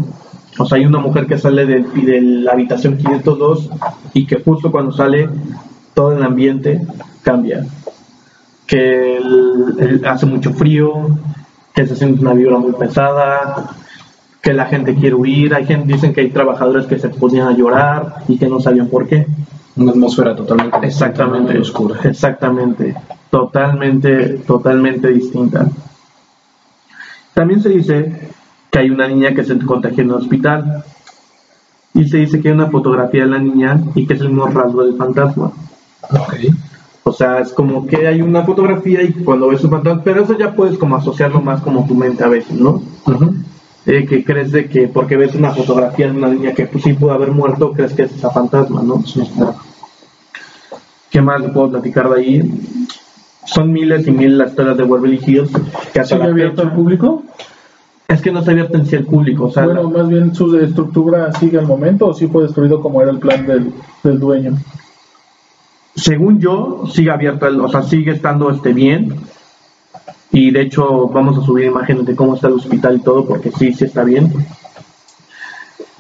O 0.59 0.65
sea, 0.65 0.79
hay 0.79 0.87
una 0.87 0.99
mujer 0.99 1.27
que 1.27 1.39
sale 1.39 1.67
de, 1.67 1.81
de 1.81 2.21
la 2.21 2.53
habitación 2.53 2.97
502 2.97 3.71
y 4.13 4.27
que 4.27 4.41
justo 4.41 4.71
cuando 4.71 4.93
sale 4.93 5.29
todo 5.95 6.13
el 6.13 6.23
ambiente 6.23 6.81
cambia. 7.23 7.67
Que 8.67 9.17
el- 9.19 9.75
el- 9.79 10.07
hace 10.07 10.27
mucho 10.27 10.53
frío, 10.53 11.19
que 11.75 11.87
se 11.87 11.97
siente 11.97 12.21
una 12.23 12.33
vibra 12.33 12.59
muy 12.59 12.73
pesada, 12.73 13.71
que 14.41 14.53
la 14.53 14.67
gente 14.67 14.95
quiere 14.95 15.15
huir. 15.15 15.55
Hay 15.55 15.67
gente, 15.67 15.93
dicen 15.93 16.13
que 16.15 16.23
hay 16.23 16.31
trabajadores 16.31 16.87
que 16.87 16.99
se 16.99 17.09
ponían 17.09 17.49
a 17.49 17.53
llorar 17.53 18.17
y 18.29 18.39
que 18.39 18.47
no 18.49 18.61
sabían 18.61 18.89
por 18.89 19.07
qué. 19.07 19.27
Una 19.77 19.91
atmósfera 19.91 20.37
totalmente 20.37 20.87
Exactamente, 20.87 21.59
oscura. 21.59 21.99
Exactamente, 22.05 22.95
totalmente, 23.31 24.39
totalmente 24.47 25.09
distinta. 25.09 25.67
También 27.35 27.61
se 27.61 27.71
dice 27.71 28.31
que 28.71 28.79
hay 28.79 28.91
una 28.91 29.09
niña 29.09 29.35
que 29.35 29.45
se 29.45 29.59
contagió 29.59 30.05
en 30.05 30.11
el 30.11 30.15
hospital 30.17 30.85
y 31.93 32.09
se 32.09 32.19
dice 32.19 32.41
que 32.41 32.49
hay 32.49 32.55
una 32.55 32.69
fotografía 32.71 33.25
de 33.25 33.31
la 33.31 33.39
niña 33.39 33.81
y 33.95 34.07
que 34.07 34.15
es 34.15 34.21
el 34.21 34.29
mismo 34.29 34.47
rasgo 34.47 34.85
del 34.85 34.97
fantasma. 34.97 35.51
Ok. 36.11 36.35
O 37.15 37.17
sea, 37.17 37.39
es 37.39 37.53
como 37.53 37.87
que 37.87 38.09
hay 38.09 38.21
una 38.23 38.43
fotografía 38.43 39.01
y 39.05 39.13
cuando 39.13 39.47
ves 39.47 39.63
un 39.63 39.71
fantasma, 39.71 40.03
pero 40.03 40.25
eso 40.25 40.37
ya 40.37 40.53
puedes 40.53 40.77
como 40.77 40.97
asociarlo 40.97 41.41
más 41.41 41.61
como 41.61 41.87
tu 41.87 41.95
mente 41.95 42.25
a 42.25 42.29
veces, 42.29 42.59
¿no? 42.59 42.83
Eh, 43.87 44.05
que 44.05 44.25
crees 44.25 44.51
de 44.51 44.69
que 44.69 44.89
porque 44.89 45.17
ves 45.17 45.33
una 45.37 45.53
fotografía 45.53 46.11
de 46.11 46.17
una 46.19 46.27
niña 46.27 46.55
que 46.55 46.67
pues, 46.67 46.83
sí 46.83 46.93
pudo 46.95 47.13
haber 47.13 47.31
muerto, 47.31 47.71
crees 47.71 47.93
que 47.93 48.03
es 48.03 48.13
esa 48.17 48.31
fantasma, 48.31 48.83
¿no? 48.83 49.01
Sí. 49.05 49.23
¿Qué 51.09 51.21
más 51.23 51.41
le 51.41 51.51
puedo 51.51 51.71
platicar 51.71 52.11
de 52.11 52.21
ahí? 52.21 52.89
Son 53.45 53.73
miles 53.73 54.09
y 54.09 54.11
miles 54.11 54.37
las 54.37 54.51
historias 54.51 54.77
de 54.77 54.83
Waverly 54.83 55.21
Hills 55.25 55.51
que 55.93 56.01
hasta 56.01 56.17
¿Sigue 56.17 56.29
abierto 56.29 56.63
al 56.63 56.73
público? 56.73 57.23
Es 58.09 58.21
que 58.23 58.33
no 58.33 58.43
se 58.43 58.51
abierto 58.51 58.77
en 58.77 58.87
sí 58.87 58.97
el 58.97 59.07
público, 59.07 59.45
o 59.45 59.51
sea, 59.53 59.67
Bueno, 59.67 59.85
la- 59.85 59.99
más 59.99 60.09
bien 60.09 60.35
su 60.35 60.59
estructura 60.59 61.33
sigue 61.35 61.59
al 61.61 61.67
momento 61.69 62.09
o 62.09 62.13
sí 62.15 62.27
fue 62.27 62.43
destruido 62.43 62.81
como 62.81 63.01
era 63.03 63.13
el 63.13 63.21
plan 63.21 63.47
del, 63.47 63.73
del 64.03 64.19
dueño. 64.19 64.57
Según 65.97 66.41
yo, 66.41 66.85
sigue 66.93 67.11
abierto, 67.11 67.47
el- 67.47 67.61
o 67.61 67.69
sea, 67.69 67.83
sigue 67.83 68.13
estando 68.13 68.51
este 68.51 68.73
bien. 68.73 69.15
Y 70.33 70.51
de 70.51 70.63
hecho, 70.63 71.09
vamos 71.09 71.39
a 71.39 71.43
subir 71.47 71.67
imágenes 71.67 72.07
de 72.07 72.17
cómo 72.17 72.35
está 72.35 72.49
el 72.49 72.55
hospital 72.55 72.97
y 72.97 73.01
todo, 73.01 73.25
porque 73.25 73.53
sí, 73.53 73.73
sí 73.73 73.85
está 73.85 74.03
bien. 74.03 74.33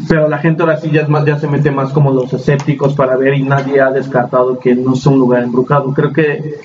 Pero 0.09 0.29
la 0.29 0.39
gente 0.39 0.63
ahora 0.63 0.77
sí 0.77 0.91
ya, 0.91 1.03
es 1.03 1.09
más, 1.09 1.25
ya 1.25 1.39
se 1.39 1.47
mete 1.47 1.71
más 1.71 1.93
como 1.93 2.13
los 2.13 2.33
escépticos 2.33 2.95
para 2.95 3.17
ver 3.17 3.35
y 3.35 3.43
nadie 3.45 3.81
ha 3.81 3.91
descartado 3.93 4.59
que 4.59 4.75
no 4.75 4.95
es 4.95 5.07
un 5.07 5.19
lugar 5.19 5.45
embrujado. 5.45 5.95
Creo 5.95 6.13
que 6.13 6.57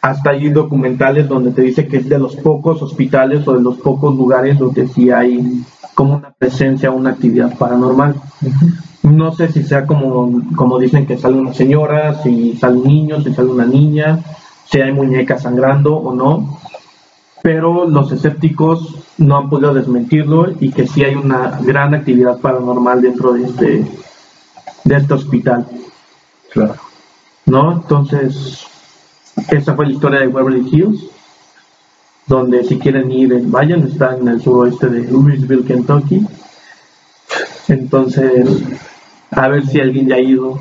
hasta 0.00 0.30
hay 0.30 0.48
documentales 0.50 1.28
donde 1.28 1.50
te 1.50 1.62
dice 1.62 1.88
que 1.88 1.96
es 1.98 2.08
de 2.08 2.18
los 2.18 2.36
pocos 2.36 2.80
hospitales 2.80 3.46
o 3.48 3.54
de 3.54 3.60
los 3.62 3.76
pocos 3.78 4.16
lugares 4.16 4.58
donde 4.58 4.86
sí 4.86 5.10
hay 5.10 5.62
como 5.94 6.14
una 6.14 6.30
presencia, 6.30 6.92
una 6.92 7.10
actividad 7.10 7.58
paranormal. 7.58 8.14
No 9.02 9.32
sé 9.32 9.50
si 9.50 9.62
sea 9.62 9.86
como, 9.86 10.42
como 10.54 10.78
dicen 10.78 11.06
que 11.06 11.16
sale 11.16 11.36
una 11.36 11.54
señora, 11.54 12.22
si 12.22 12.56
sale 12.56 12.76
un 12.76 12.84
niño, 12.84 13.22
si 13.22 13.32
sale 13.32 13.48
una 13.48 13.64
niña, 13.64 14.20
si 14.66 14.80
hay 14.80 14.92
muñecas 14.92 15.42
sangrando 15.42 15.96
o 15.96 16.14
no, 16.14 16.60
pero 17.42 17.88
los 17.88 18.12
escépticos 18.12 18.96
no 19.18 19.38
han 19.38 19.48
podido 19.48 19.72
desmentirlo 19.72 20.52
y 20.60 20.70
que 20.70 20.86
sí 20.86 21.02
hay 21.02 21.14
una 21.14 21.58
gran 21.62 21.94
actividad 21.94 22.38
paranormal 22.38 23.00
dentro 23.00 23.32
de 23.32 23.44
este, 23.44 23.86
de 24.84 24.96
este 24.96 25.14
hospital. 25.14 25.66
Claro. 26.52 26.74
¿no? 27.50 27.72
Entonces, 27.72 28.64
esa 29.50 29.74
fue 29.74 29.86
la 29.86 29.92
historia 29.92 30.20
de 30.20 30.28
Waverly 30.28 30.68
Hills, 30.70 31.06
donde 32.26 32.64
si 32.64 32.78
quieren 32.78 33.10
ir, 33.10 33.34
vayan, 33.46 33.82
está 33.82 34.16
en 34.16 34.28
el 34.28 34.40
suroeste 34.40 34.88
de 34.88 35.10
Louisville, 35.10 35.64
Kentucky. 35.64 36.24
Entonces, 37.68 38.62
a 39.30 39.48
ver 39.48 39.66
si 39.66 39.80
alguien 39.80 40.08
ya 40.08 40.16
ha 40.16 40.20
ido. 40.20 40.58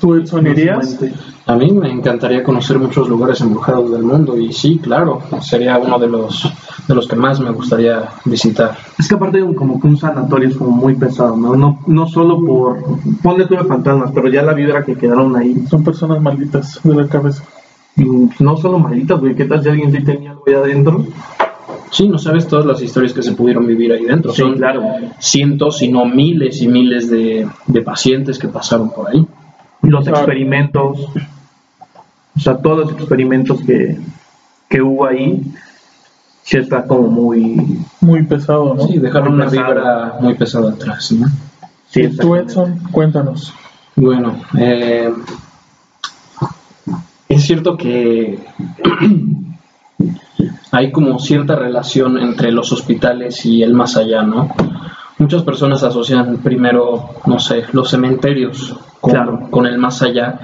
¿Tú, 0.00 0.14
Edson, 0.14 0.46
irías? 0.46 0.98
A 1.46 1.56
mí 1.56 1.72
me 1.72 1.90
encantaría 1.90 2.42
conocer 2.44 2.78
muchos 2.78 3.08
lugares 3.08 3.40
embrujados 3.40 3.90
del 3.90 4.02
mundo 4.02 4.38
y 4.38 4.52
sí, 4.52 4.78
claro, 4.78 5.22
sería 5.40 5.78
uno 5.78 5.98
de 5.98 6.08
los 6.08 6.52
de 6.86 6.94
los 6.94 7.06
que 7.06 7.16
más 7.16 7.40
me 7.40 7.50
gustaría 7.50 8.08
visitar. 8.24 8.76
Es 8.98 9.08
que 9.08 9.14
aparte 9.14 9.40
de 9.40 9.54
como 9.54 9.80
que 9.80 9.86
un 9.86 9.96
sanatorio 9.96 10.48
es 10.48 10.56
como 10.56 10.70
muy 10.70 10.94
pesado, 10.94 11.36
¿no? 11.36 11.54
No, 11.54 11.78
no 11.86 12.06
solo 12.08 12.44
por... 12.44 12.78
Ponle 13.22 13.46
tú 13.46 13.54
de 13.54 13.64
fantasmas, 13.64 14.10
pero 14.12 14.28
ya 14.28 14.42
la 14.42 14.52
vibra 14.52 14.84
que 14.84 14.96
quedaron 14.96 15.36
ahí. 15.36 15.64
Son 15.68 15.84
personas 15.84 16.20
malditas 16.20 16.80
de 16.82 16.94
la 16.94 17.06
cabeza. 17.06 17.44
Y 17.96 18.04
no 18.40 18.56
solo 18.56 18.78
malitas, 18.78 19.20
güey. 19.20 19.34
¿Qué 19.34 19.44
tal 19.44 19.62
si 19.62 19.68
alguien 19.68 19.92
sí 19.92 20.02
tenía 20.02 20.30
algo 20.30 20.44
ahí 20.46 20.54
adentro? 20.54 21.04
Sí, 21.92 22.08
no 22.08 22.16
sabes 22.16 22.48
todas 22.48 22.64
las 22.64 22.80
historias 22.80 23.12
que 23.12 23.22
se 23.22 23.32
pudieron 23.32 23.66
vivir 23.66 23.92
ahí 23.92 24.04
dentro. 24.06 24.32
Sí, 24.32 24.40
Son 24.40 24.54
claro. 24.56 24.82
cientos, 25.18 25.76
si 25.78 25.88
no 25.92 26.06
miles 26.06 26.62
y 26.62 26.66
miles 26.68 27.10
de, 27.10 27.46
de 27.66 27.82
pacientes 27.82 28.38
que 28.38 28.48
pasaron 28.48 28.90
por 28.90 29.10
ahí. 29.10 29.26
los 29.82 30.02
Claro. 30.04 30.18
experimentos, 30.20 31.00
o 32.34 32.40
sea, 32.40 32.56
todos 32.56 32.78
los 32.86 32.92
experimentos 32.92 33.60
que, 33.60 33.98
que 34.70 34.80
hubo 34.80 35.04
ahí, 35.06 35.42
sí 36.44 36.56
está 36.56 36.86
como 36.86 37.08
muy, 37.08 37.56
Muy 38.00 38.22
pesado, 38.22 38.74
¿no? 38.74 38.86
Sí, 38.86 38.98
dejaron 38.98 39.28
Muy 39.28 39.42
una 39.42 39.50
pesado. 39.50 39.66
vibra 39.74 40.14
muy 40.20 40.34
pesada 40.34 40.70
atrás, 40.72 41.12
¿no? 41.12 41.26
Sí, 41.90 42.00
y 42.04 42.08
tú, 42.16 42.34
exactamente. 42.36 42.52
Edson, 42.52 42.78
cuéntanos. 42.90 43.54
Bueno, 43.96 44.40
eh, 44.58 45.12
es 47.28 47.42
cierto 47.44 47.76
que 47.76 48.38
hay 50.72 50.90
como 50.90 51.18
cierta 51.18 51.54
relación 51.54 52.18
entre 52.18 52.50
los 52.50 52.72
hospitales 52.72 53.44
y 53.44 53.62
el 53.62 53.74
más 53.74 53.96
allá, 53.96 54.22
¿no? 54.22 54.48
Muchas 55.18 55.42
personas 55.42 55.82
asocian 55.82 56.38
primero, 56.38 57.10
no 57.26 57.38
sé, 57.38 57.64
los 57.72 57.90
cementerios 57.90 58.74
con, 59.00 59.12
Claro. 59.12 59.48
con 59.50 59.66
el 59.66 59.76
más 59.78 60.00
allá, 60.02 60.38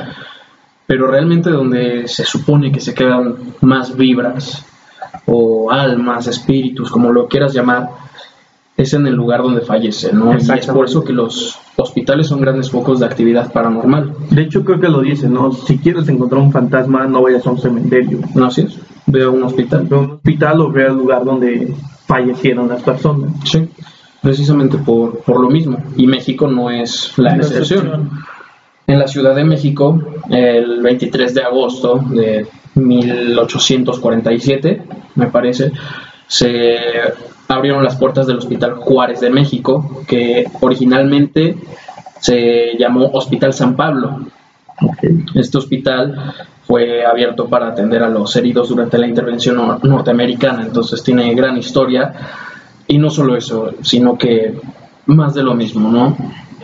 pero 0.87 1.07
realmente 1.07 1.51
donde 1.51 2.07
se 2.09 2.25
supone 2.25 2.71
que 2.71 2.81
se 2.81 2.95
quedan 2.95 3.37
más 3.63 3.97
vibras 3.97 4.65
o 5.27 5.71
almas, 5.71 6.27
espíritus, 6.27 6.91
como 6.91 7.11
lo 7.11 7.27
quieras 7.27 7.55
llamar, 7.55 7.89
es 8.77 8.93
en 8.95 9.07
el 9.07 9.15
lugar 9.15 9.43
donde 9.43 9.63
fallece, 9.63 10.13
¿no? 10.13 10.35
Y 10.35 10.37
es 10.37 10.67
por 10.67 10.85
eso 10.85 11.03
que 11.03 11.13
los 11.13 11.59
hospitales 11.77 12.29
son 12.29 12.41
grandes 12.41 12.71
focos 12.71 13.01
de 13.01 13.07
actividad 13.07 13.51
paranormal. 13.53 14.15
De 14.31 14.43
hecho, 14.43 14.63
creo 14.65 14.79
que 14.79 14.89
lo 14.89 15.01
dice, 15.01 15.29
¿no? 15.29 15.51
Si 15.53 15.79
quieres 15.79 16.09
encontrar 16.09 16.41
un 16.43 16.53
fantasma, 16.53 17.07
no 17.07 17.23
vayas 17.23 17.45
a 17.47 17.51
un 17.51 17.59
cementerio. 17.59 18.21
¿No 18.35 18.47
así 18.47 18.61
es? 18.63 18.79
Veo 19.09 19.33
un 19.33 19.43
hospital. 19.43 19.87
Ve 19.88 19.97
a 19.97 20.00
un 20.00 20.11
hospital 20.12 20.61
o 20.61 20.71
ve 20.71 20.87
al 20.87 20.95
lugar 20.95 21.25
donde 21.25 21.75
fallecieron 22.07 22.69
las 22.69 22.83
personas. 22.83 23.33
Sí, 23.45 23.69
precisamente 24.23 24.79
por, 24.79 25.19
por 25.21 25.41
lo 25.41 25.50
mismo. 25.50 25.79
Y 25.97 26.07
México 26.07 26.47
no 26.47 26.71
es 26.71 27.12
la 27.17 27.37
excepción. 27.37 28.11
En 28.87 28.99
la 28.99 29.07
Ciudad 29.07 29.35
de 29.35 29.45
México, 29.45 30.00
el 30.31 30.81
23 30.83 31.35
de 31.35 31.43
agosto 31.43 32.03
de 32.11 32.47
1847, 32.75 34.83
me 35.15 35.27
parece, 35.27 35.73
se 36.27 36.79
abrieron 37.49 37.85
las 37.85 37.97
puertas 37.97 38.27
del 38.27 38.38
Hospital 38.38 38.77
Juárez 38.77 39.21
de 39.21 39.31
México, 39.31 40.03
que 40.07 40.47
originalmente 40.61 41.57
se 42.21 42.77
llamó 42.79 43.11
Hospital 43.12 43.53
San 43.53 43.77
Pablo. 43.77 44.21
Este 45.35 45.59
hospital 45.59 46.35
fue 46.69 47.05
abierto 47.05 47.47
para 47.49 47.69
atender 47.69 48.03
a 48.03 48.09
los 48.11 48.37
heridos 48.37 48.69
durante 48.69 48.99
la 48.99 49.09
intervención 49.09 49.57
nor- 49.57 49.83
norteamericana, 49.83 50.63
entonces 50.63 51.03
tiene 51.03 51.35
gran 51.35 51.57
historia. 51.57 52.13
Y 52.87 52.99
no 52.99 53.09
solo 53.11 53.37
eso, 53.37 53.73
sino 53.83 54.17
que 54.19 54.61
más 55.07 55.33
de 55.35 55.43
lo 55.43 55.55
mismo, 55.55 55.91
¿no? 55.91 56.17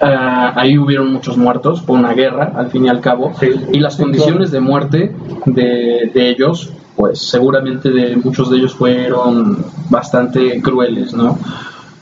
Ah, 0.03 0.53
ahí 0.57 0.77
hubieron 0.77 1.13
muchos 1.13 1.37
muertos, 1.39 1.81
fue 1.83 1.97
una 1.97 2.13
guerra 2.13 2.53
al 2.55 2.69
fin 2.71 2.85
y 2.85 2.89
al 2.89 3.01
cabo, 3.01 3.33
Sí. 3.41 3.49
y 3.73 3.79
las 3.81 3.95
Sí, 3.97 4.03
condiciones 4.03 4.51
de 4.51 4.61
muerte 4.61 5.15
de, 5.47 6.11
de 6.13 6.31
ellos, 6.31 6.71
pues 6.97 7.21
seguramente 7.21 7.91
de 7.91 8.17
muchos 8.17 8.51
de 8.51 8.59
ellos 8.59 8.75
fueron 8.75 9.65
bastante 9.89 10.61
crueles, 10.61 11.15
¿no? 11.15 11.39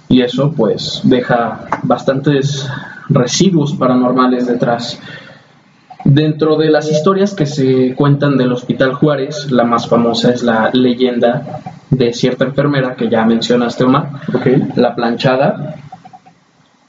Y 0.08 0.22
eso 0.22 0.52
pues 0.56 1.00
deja 1.04 1.66
bastantes 1.84 2.68
residuos 3.08 3.74
paranormales 3.74 4.46
detrás. 4.46 4.98
Dentro 6.04 6.56
de 6.56 6.68
las 6.70 6.90
historias 6.90 7.34
que 7.34 7.46
se 7.46 7.94
cuentan 7.94 8.36
del 8.36 8.52
Hospital 8.52 8.94
Juárez, 8.94 9.50
la 9.52 9.64
más 9.64 9.86
famosa 9.88 10.32
es 10.32 10.42
la 10.42 10.70
leyenda 10.72 11.60
de 11.90 12.12
cierta 12.12 12.44
enfermera 12.44 12.96
que 12.96 13.08
ya 13.08 13.24
mencionaste, 13.24 13.84
Omar, 13.84 14.10
Ok. 14.34 14.46
la 14.76 14.94
planchada. 14.94 15.76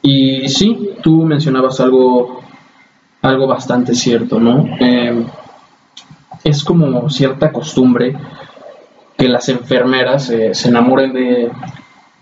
Y 0.01 0.49
sí, 0.49 0.91
tú 1.01 1.23
mencionabas 1.23 1.79
algo, 1.79 2.41
algo 3.21 3.47
bastante 3.47 3.93
cierto, 3.93 4.39
¿no? 4.39 4.65
Eh, 4.79 5.25
es 6.43 6.63
como 6.63 7.09
cierta 7.09 7.51
costumbre 7.51 8.17
que 9.17 9.29
las 9.29 9.47
enfermeras 9.47 10.29
eh, 10.29 10.53
se 10.53 10.69
enamoren 10.69 11.13
de, 11.13 11.51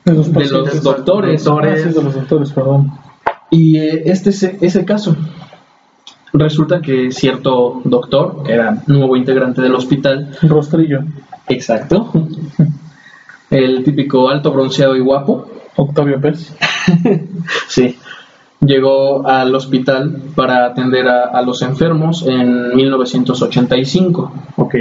De 0.06 0.14
los, 0.14 0.32
de 0.32 0.40
los 0.50 0.84
doctores. 0.84 1.44
De 1.46 2.02
los 2.02 2.14
doctores, 2.16 2.52
perdón. 2.52 2.92
Y 3.50 3.78
eh, 3.78 4.04
este 4.06 4.30
es 4.32 4.44
ese 4.44 4.86
caso. 4.86 5.16
Resulta 6.34 6.82
que 6.82 7.12
cierto 7.12 7.82
doctor, 7.84 8.44
que 8.44 8.54
era 8.54 8.84
nuevo 8.88 9.16
integrante 9.18 9.62
del 9.62 9.76
hospital, 9.76 10.38
Rostrillo. 10.44 11.02
exacto, 11.50 12.12
el 13.50 13.84
típico 13.84 14.30
alto 14.30 14.52
bronceado 14.52 14.96
y 14.96 15.02
guapo, 15.02 15.48
Octavio 15.76 16.20
Pérez. 16.22 16.56
Sí. 17.68 17.98
Llegó 18.60 19.28
al 19.28 19.54
hospital 19.56 20.22
para 20.36 20.68
atender 20.68 21.08
a, 21.08 21.24
a 21.34 21.42
los 21.42 21.64
enfermos 21.64 22.24
en 22.28 22.76
1985. 22.76 24.32
Ok. 24.58 24.76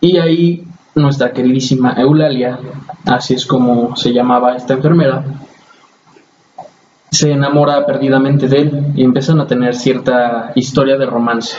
Y 0.00 0.18
ahí 0.18 0.64
nuestra 0.94 1.32
queridísima 1.32 1.94
Eulalia, 1.94 2.58
así 3.06 3.34
es 3.34 3.46
como 3.46 3.96
se 3.96 4.12
llamaba 4.12 4.54
esta 4.54 4.74
enfermera, 4.74 5.24
se 7.14 7.30
enamora 7.30 7.86
perdidamente 7.86 8.48
de 8.48 8.56
él 8.58 8.92
y 8.96 9.04
empiezan 9.04 9.40
a 9.40 9.46
tener 9.46 9.74
cierta 9.74 10.52
historia 10.56 10.96
de 10.96 11.06
romance. 11.06 11.56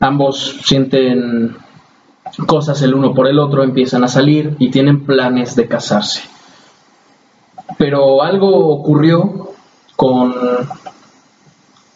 Ambos 0.00 0.58
sienten 0.64 1.56
cosas 2.46 2.82
el 2.82 2.94
uno 2.94 3.14
por 3.14 3.28
el 3.28 3.38
otro, 3.38 3.62
empiezan 3.62 4.02
a 4.02 4.08
salir 4.08 4.56
y 4.58 4.70
tienen 4.70 5.04
planes 5.06 5.54
de 5.54 5.68
casarse. 5.68 6.22
Pero 7.78 8.22
algo 8.22 8.68
ocurrió 8.68 9.50
con, 9.94 10.34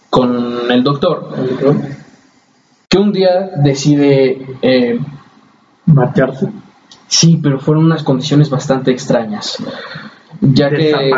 con 0.09 0.71
el 0.71 0.85
doctor, 0.85 1.35
que 2.89 2.99
un 2.99 3.13
día 3.13 3.51
decide 3.57 4.57
eh, 4.63 4.99
Marcharse. 5.87 6.49
Sí, 7.09 7.41
pero 7.43 7.59
fueron 7.59 7.87
unas 7.87 8.05
condiciones 8.05 8.49
bastante 8.49 8.93
extrañas, 8.93 9.59
ya 10.41 10.71
que 10.71 11.15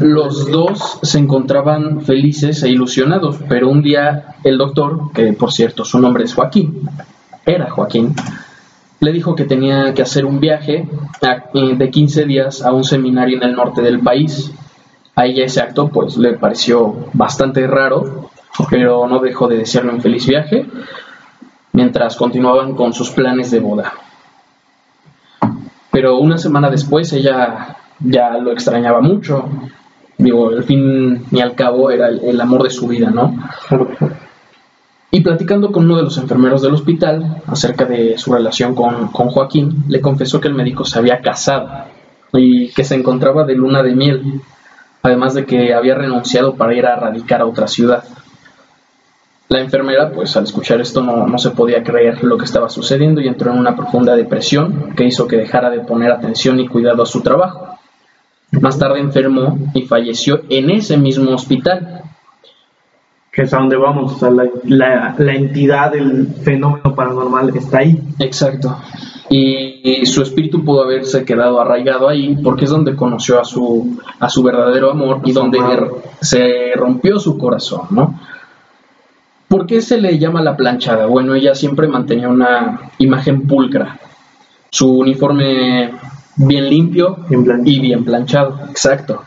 los 0.00 0.50
dos 0.50 0.98
se 1.02 1.18
encontraban 1.18 2.02
felices 2.02 2.62
e 2.62 2.68
ilusionados, 2.68 3.38
pero 3.48 3.68
un 3.70 3.82
día 3.82 4.36
el 4.44 4.58
doctor, 4.58 5.12
que 5.12 5.32
por 5.32 5.52
cierto 5.52 5.84
su 5.84 5.98
nombre 5.98 6.24
es 6.24 6.34
Joaquín, 6.34 6.88
era 7.46 7.70
Joaquín, 7.70 8.14
le 9.00 9.12
dijo 9.12 9.34
que 9.34 9.44
tenía 9.44 9.94
que 9.94 10.02
hacer 10.02 10.26
un 10.26 10.40
viaje 10.40 10.88
eh, 11.22 11.74
de 11.76 11.90
15 11.90 12.24
días 12.24 12.62
a 12.62 12.72
un 12.72 12.84
seminario 12.84 13.36
en 13.38 13.44
el 13.44 13.54
norte 13.54 13.80
del 13.80 14.00
país. 14.00 14.52
A 15.14 15.26
ella 15.26 15.44
ese 15.44 15.60
acto 15.60 15.88
pues 15.88 16.16
le 16.16 16.34
pareció 16.34 17.08
bastante 17.12 17.66
raro, 17.66 18.30
pero 18.70 19.06
no 19.08 19.20
dejó 19.20 19.48
de 19.48 19.58
desearle 19.58 19.92
un 19.92 20.00
feliz 20.00 20.26
viaje 20.26 20.66
mientras 21.72 22.16
continuaban 22.16 22.74
con 22.74 22.92
sus 22.92 23.10
planes 23.10 23.50
de 23.50 23.60
boda. 23.60 23.92
Pero 25.90 26.18
una 26.18 26.38
semana 26.38 26.70
después 26.70 27.12
ella 27.12 27.77
ya 28.00 28.36
lo 28.38 28.52
extrañaba 28.52 29.00
mucho. 29.00 29.48
Digo, 30.16 30.48
al 30.48 30.64
fin 30.64 31.24
y 31.30 31.40
al 31.40 31.54
cabo 31.54 31.90
era 31.90 32.08
el, 32.08 32.20
el 32.24 32.40
amor 32.40 32.64
de 32.64 32.70
su 32.70 32.88
vida, 32.88 33.10
¿no? 33.10 33.34
Y 35.10 35.20
platicando 35.20 35.72
con 35.72 35.84
uno 35.84 35.96
de 35.96 36.02
los 36.02 36.18
enfermeros 36.18 36.60
del 36.60 36.74
hospital 36.74 37.42
acerca 37.46 37.86
de 37.86 38.18
su 38.18 38.32
relación 38.32 38.74
con, 38.74 39.08
con 39.08 39.30
Joaquín, 39.30 39.84
le 39.88 40.02
confesó 40.02 40.38
que 40.38 40.48
el 40.48 40.54
médico 40.54 40.84
se 40.84 40.98
había 40.98 41.20
casado 41.22 41.68
y 42.34 42.68
que 42.72 42.84
se 42.84 42.94
encontraba 42.94 43.44
de 43.44 43.54
luna 43.54 43.82
de 43.82 43.94
miel, 43.94 44.42
además 45.02 45.32
de 45.32 45.46
que 45.46 45.72
había 45.72 45.94
renunciado 45.94 46.56
para 46.56 46.74
ir 46.74 46.84
a 46.84 46.96
radicar 46.96 47.40
a 47.40 47.46
otra 47.46 47.68
ciudad. 47.68 48.04
La 49.48 49.60
enfermera, 49.60 50.12
pues 50.12 50.36
al 50.36 50.44
escuchar 50.44 50.78
esto 50.82 51.00
no, 51.00 51.26
no 51.26 51.38
se 51.38 51.52
podía 51.52 51.82
creer 51.82 52.22
lo 52.22 52.36
que 52.36 52.44
estaba 52.44 52.68
sucediendo 52.68 53.22
y 53.22 53.28
entró 53.28 53.50
en 53.50 53.58
una 53.58 53.74
profunda 53.74 54.14
depresión 54.14 54.92
que 54.94 55.04
hizo 55.04 55.26
que 55.26 55.38
dejara 55.38 55.70
de 55.70 55.80
poner 55.80 56.12
atención 56.12 56.60
y 56.60 56.68
cuidado 56.68 57.02
a 57.02 57.06
su 57.06 57.22
trabajo. 57.22 57.78
Más 58.52 58.78
tarde 58.78 59.00
enfermó 59.00 59.58
y 59.74 59.82
falleció 59.82 60.42
en 60.48 60.70
ese 60.70 60.96
mismo 60.96 61.32
hospital. 61.32 62.02
Que 63.30 63.42
es 63.42 63.52
a 63.52 63.58
donde 63.58 63.76
vamos. 63.76 64.14
O 64.14 64.18
sea, 64.18 64.30
la, 64.30 64.44
la, 64.64 65.14
la 65.18 65.34
entidad 65.34 65.92
del 65.92 66.28
fenómeno 66.42 66.94
paranormal 66.94 67.54
está 67.56 67.78
ahí. 67.78 68.00
Exacto. 68.18 68.76
Y, 69.30 70.00
y 70.00 70.06
su 70.06 70.22
espíritu 70.22 70.64
pudo 70.64 70.82
haberse 70.82 71.24
quedado 71.24 71.60
arraigado 71.60 72.08
ahí 72.08 72.36
porque 72.42 72.64
es 72.64 72.70
donde 72.70 72.96
conoció 72.96 73.38
a 73.38 73.44
su, 73.44 74.00
a 74.18 74.28
su 74.30 74.42
verdadero 74.42 74.90
amor 74.90 75.20
y 75.24 75.32
donde 75.32 75.58
amado. 75.58 76.02
se 76.20 76.72
rompió 76.74 77.20
su 77.20 77.36
corazón, 77.36 77.82
¿no? 77.90 78.18
¿Por 79.46 79.66
qué 79.66 79.82
se 79.82 80.00
le 80.00 80.18
llama 80.18 80.42
la 80.42 80.56
planchada? 80.56 81.06
Bueno, 81.06 81.34
ella 81.34 81.54
siempre 81.54 81.88
mantenía 81.88 82.28
una 82.28 82.90
imagen 82.98 83.46
pulcra. 83.46 83.98
Su 84.70 84.98
uniforme 84.98 85.92
bien 86.38 86.68
limpio 86.68 87.18
Bien 87.28 87.62
y 87.64 87.80
bien 87.80 88.04
planchado, 88.04 88.58
exacto. 88.70 89.22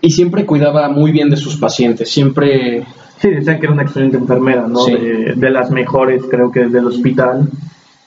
Y 0.00 0.10
siempre 0.10 0.46
cuidaba 0.46 0.88
muy 0.88 1.10
bien 1.12 1.28
de 1.28 1.36
sus 1.36 1.56
pacientes, 1.56 2.10
siempre 2.10 2.86
Sí, 3.20 3.28
decían 3.28 3.58
que 3.60 3.66
era 3.66 3.74
una 3.74 3.82
excelente 3.82 4.16
enfermera, 4.16 4.66
¿no? 4.66 4.80
Sí. 4.80 4.94
De, 4.94 5.34
de 5.36 5.50
las 5.50 5.70
mejores, 5.70 6.22
creo 6.30 6.50
que 6.50 6.66
del 6.68 6.86
hospital. 6.86 7.50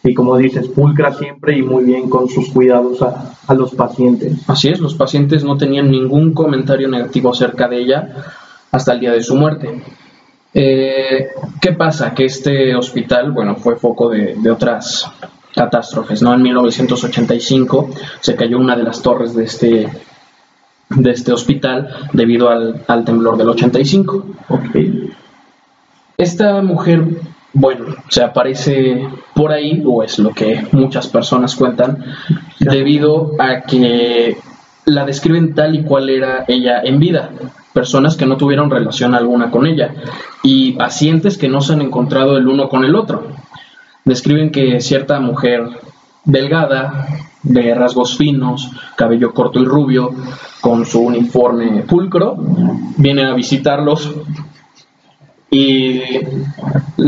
Y 0.04 0.16
como 0.16 0.36
dices, 0.38 0.68
pulcra 0.70 1.14
siempre 1.14 1.56
y 1.56 1.62
muy 1.62 1.84
bien 1.84 2.10
con 2.10 2.28
sus 2.28 2.50
cuidados 2.50 3.02
a, 3.04 3.36
a 3.46 3.54
los 3.54 3.76
pacientes. 3.76 4.40
Así 4.48 4.70
es, 4.70 4.80
los 4.80 4.96
pacientes 4.96 5.44
no 5.44 5.56
tenían 5.56 5.92
ningún 5.92 6.34
comentario 6.34 6.90
negativo 6.90 7.30
acerca 7.30 7.68
de 7.68 7.78
ella 7.78 8.10
hasta 8.72 8.94
el 8.94 9.02
día 9.02 9.12
de 9.12 9.22
su 9.22 9.36
muerte. 9.36 9.84
Eh, 10.52 11.28
¿Qué 11.62 11.74
pasa? 11.74 12.14
Que 12.16 12.26
este 12.26 12.76
hospital, 12.76 13.32
bueno, 13.32 13.56
fue 13.56 13.76
foco 13.76 14.10
de, 14.10 14.36
de 14.36 14.52
otras 14.52 15.06
catástrofes, 15.56 16.22
¿no? 16.22 16.34
En 16.34 16.42
1985 16.42 17.90
se 18.20 18.36
cayó 18.36 18.60
una 18.60 18.76
de 18.76 18.84
las 18.84 19.02
torres 19.02 19.36
de 19.36 19.44
este, 19.44 19.90
de 20.90 21.12
este 21.12 21.32
hospital 21.32 22.10
debido 22.14 22.50
al, 22.50 22.84
al 22.88 23.06
temblor 23.06 23.38
del 23.38 23.50
85. 23.50 24.26
Ok. 24.50 24.78
Esta 26.18 26.62
mujer, 26.62 27.06
bueno, 27.54 27.86
se 28.10 28.24
aparece 28.24 29.08
por 29.34 29.52
ahí, 29.52 29.82
o 29.86 30.04
es 30.04 30.20
lo 30.20 30.32
que 30.32 30.66
muchas 30.72 31.08
personas 31.08 31.56
cuentan, 31.56 32.04
debido 32.60 33.32
a 33.40 33.62
que 33.62 34.38
la 34.86 35.06
describen 35.06 35.54
tal 35.56 35.76
y 35.76 35.84
cual 35.84 36.10
era 36.10 36.46
ella 36.48 36.82
en 36.84 37.00
vida. 37.00 37.30
Personas 37.74 38.16
que 38.16 38.26
no 38.26 38.38
tuvieron 38.38 38.70
relación 38.70 39.16
alguna 39.16 39.50
con 39.50 39.66
ella 39.66 39.94
y 40.44 40.74
pacientes 40.74 41.38
que 41.38 41.48
no 41.48 41.62
se 41.62 41.74
han 41.74 41.82
encontrado 41.82 42.38
el 42.38 42.48
uno 42.48 42.70
con 42.70 42.84
el 42.84 42.96
otro. 42.96 43.28
Describen 44.06 44.52
que 44.52 44.82
cierta 44.82 45.20
mujer 45.20 45.70
delgada, 46.26 47.08
de 47.44 47.76
rasgos 47.76 48.18
finos, 48.18 48.72
cabello 48.96 49.34
corto 49.34 49.60
y 49.60 49.66
rubio, 49.66 50.12
con 50.62 50.86
su 50.86 51.02
uniforme 51.02 51.84
pulcro, 51.84 52.38
viene 52.98 53.26
a 53.26 53.34
visitarlos 53.34 54.14
y 55.50 56.00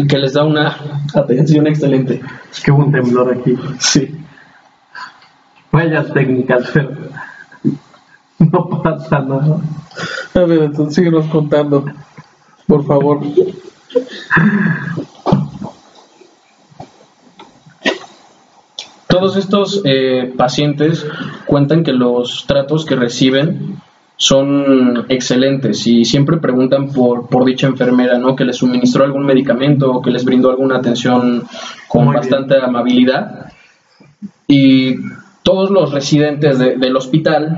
que 0.08 0.17
les 0.17 0.34
da 0.34 0.43
una 0.43 0.77
atención 1.13 1.65
excelente. 1.67 2.21
Es 2.51 2.62
que 2.62 2.71
hubo 2.71 2.84
un 2.84 2.91
temblor 2.91 3.34
aquí. 3.34 3.58
Sí. 3.79 4.15
Fallas 5.71 6.13
técnicas, 6.13 6.69
pero 6.73 6.91
no 8.39 8.81
pasa 8.84 9.19
nada. 9.19 9.58
A 10.34 10.39
ver, 10.39 10.63
entonces 10.63 10.95
síguenos 10.95 11.25
contando, 11.27 11.86
por 12.67 12.86
favor. 12.86 13.21
Todos 19.17 19.38
estos 19.38 19.82
eh, 19.86 20.34
pacientes 20.36 21.08
cuentan 21.45 21.84
que 21.84 21.93
los 21.93 22.45
tratos 22.47 22.84
que 22.86 22.97
reciben 22.97 23.78
son 24.17 25.06
excelentes 25.08 25.88
y 25.88 26.04
siempre 26.04 26.36
preguntan 26.38 26.89
por, 26.89 27.28
por 27.30 27.45
dicha 27.45 27.67
enfermera, 27.67 28.17
¿no? 28.17 28.36
Que 28.36 28.43
les 28.43 28.58
suministró 28.58 29.06
algún 29.06 29.25
medicamento 29.25 29.89
o 29.91 30.01
que 30.01 30.12
les 30.12 30.25
brindó 30.25 30.49
alguna 30.49 30.78
atención 30.78 31.43
con 31.88 32.06
Muy 32.06 32.15
bastante 32.15 32.56
amabilidad. 32.62 33.51
Y 34.47 34.95
todos 35.43 35.69
los 35.69 35.93
residentes 35.93 36.60
de- 36.60 36.75
del 36.75 36.97
hospital 36.97 37.58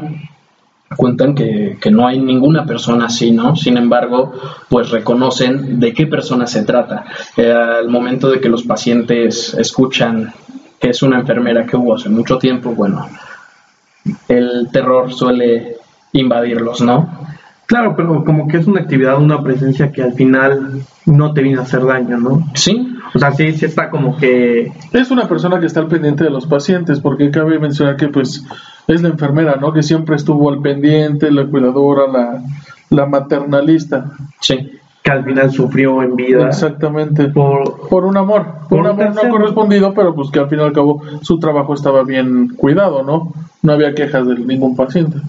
cuentan 0.96 1.34
que, 1.34 1.78
que 1.82 1.89
no 1.89 2.06
hay 2.08 2.20
ninguna 2.20 2.65
persona 2.65 3.06
así, 3.08 3.32
¿no? 3.32 3.56
Sin 3.56 3.78
embargo, 3.78 4.32
pues 4.70 4.91
reconocen 4.91 5.80
de 5.80 5.91
qué 5.93 6.06
persona 6.06 6.46
se 6.46 6.63
trata. 6.63 7.04
Eh, 7.36 7.52
al 7.52 7.89
momento 7.89 8.30
de 8.30 8.39
que 8.39 8.48
los 8.50 8.62
pacientes 8.63 9.56
escuchan 9.56 10.32
que 10.80 10.90
es 10.90 11.02
una 11.02 11.20
enfermera 11.20 11.66
que 11.66 11.78
hubo 11.78 11.96
hace 11.96 12.10
mucho 12.10 12.38
tiempo, 12.38 12.72
bueno, 12.72 13.08
el 14.28 14.70
terror 14.72 15.13
suele 15.13 15.78
invadirlos, 16.13 16.82
¿no? 16.82 17.28
Claro, 17.66 17.96
pero 17.98 18.24
como 18.24 18.48
que 18.48 18.58
es 18.58 18.68
una 18.68 18.80
actividad, 18.80 19.22
una 19.22 19.42
presencia 19.44 19.92
que 19.92 20.02
al 20.02 20.13
final 20.13 20.82
no 21.06 21.34
te 21.34 21.42
viene 21.42 21.60
a 21.60 21.63
hacer 21.63 21.86
daño, 21.86 22.18
¿no? 22.18 22.48
Sí, 22.54 22.96
O 23.13 23.20
sea, 23.20 23.32
sí, 23.34 23.52
sí 23.52 23.66
está 23.66 23.90
como 23.90 24.16
que... 24.18 24.72
Es 24.94 25.12
una 25.12 25.28
persona 25.28 25.60
que 25.60 25.66
está 25.66 25.82
al 25.82 25.88
pendiente 25.88 26.24
de 26.24 26.30
los 26.30 26.46
pacientes, 26.46 27.02
porque 27.02 27.30
cabe 27.30 27.60
mencionar 27.60 27.98
que 27.98 28.08
pues 28.08 28.46
es 28.88 29.02
la 29.02 29.10
enfermera, 29.10 29.58
¿no? 29.58 29.74
Que 29.74 29.84
siempre 29.84 30.16
estuvo 30.16 30.50
al 30.50 30.62
pendiente, 30.62 31.30
la 31.30 31.46
cuidadora, 31.46 32.08
la, 32.08 32.42
la 32.90 33.06
maternalista. 33.06 34.12
sí. 34.40 34.72
Que 35.08 35.13
al 35.13 35.24
final 35.24 35.50
sufrió 35.52 36.04
en 36.04 36.17
vida 36.17 36.48
Exactamente. 36.48 37.30
por... 37.30 37.88
Por 37.88 38.04
un 38.04 38.17
amor, 38.17 38.46
por 38.67 38.80
un 38.82 38.88
amor 38.88 39.15
no 39.15 39.30
correspondido, 39.30 39.93
pero 39.93 40.13
pues 40.13 40.30
que 40.30 40.39
al 40.39 40.50
fin 40.50 40.60
y 40.60 40.63
al 40.63 40.74
cabo 40.74 41.02
su 41.22 41.39
trabajo 41.39 41.74
estaba 41.74 42.04
bien 42.04 42.50
cuidado, 42.58 43.04
¿no? 43.04 43.32
No 43.62 43.72
había 43.72 43.96
quejas 43.96 44.28
de 44.28 44.36
ningún 44.36 44.76
paciente. 44.76 45.20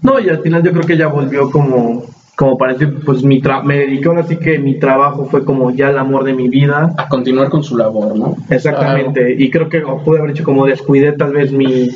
No, 0.00 0.18
y 0.18 0.28
al 0.28 0.38
final 0.38 0.64
yo 0.64 0.72
creo 0.72 0.84
que 0.84 0.94
ella 0.94 1.06
volvió 1.06 1.52
como, 1.52 2.02
como 2.34 2.58
para 2.58 2.72
decir, 2.72 2.98
pues 3.04 3.22
mi 3.22 3.40
tra 3.40 3.62
me 3.62 3.78
dediqué 3.78 4.08
ahora 4.08 4.24
sí 4.24 4.38
que 4.38 4.58
mi 4.58 4.80
trabajo 4.80 5.26
fue 5.26 5.44
como 5.44 5.70
ya 5.70 5.90
el 5.90 5.98
amor 5.98 6.24
de 6.24 6.34
mi 6.34 6.48
vida. 6.48 6.92
A 6.96 7.08
continuar 7.08 7.48
con 7.48 7.62
su 7.62 7.76
labor, 7.76 8.16
¿no? 8.16 8.36
Exactamente, 8.50 9.36
y 9.38 9.50
creo 9.52 9.68
que 9.68 9.82
pude 10.04 10.18
haber 10.18 10.32
hecho 10.32 10.42
como 10.42 10.66
descuidé 10.66 11.12
tal 11.12 11.32
vez 11.32 11.52
mi, 11.52 11.90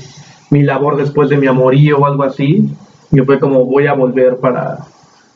mi 0.50 0.62
labor 0.62 0.96
después 0.96 1.28
de 1.28 1.38
mi 1.38 1.48
amorío 1.48 1.98
o 1.98 2.06
algo 2.06 2.22
así. 2.22 2.70
Y 3.10 3.18
fue 3.20 3.40
como 3.40 3.64
voy 3.64 3.88
a 3.88 3.94
volver 3.94 4.36
para, 4.36 4.78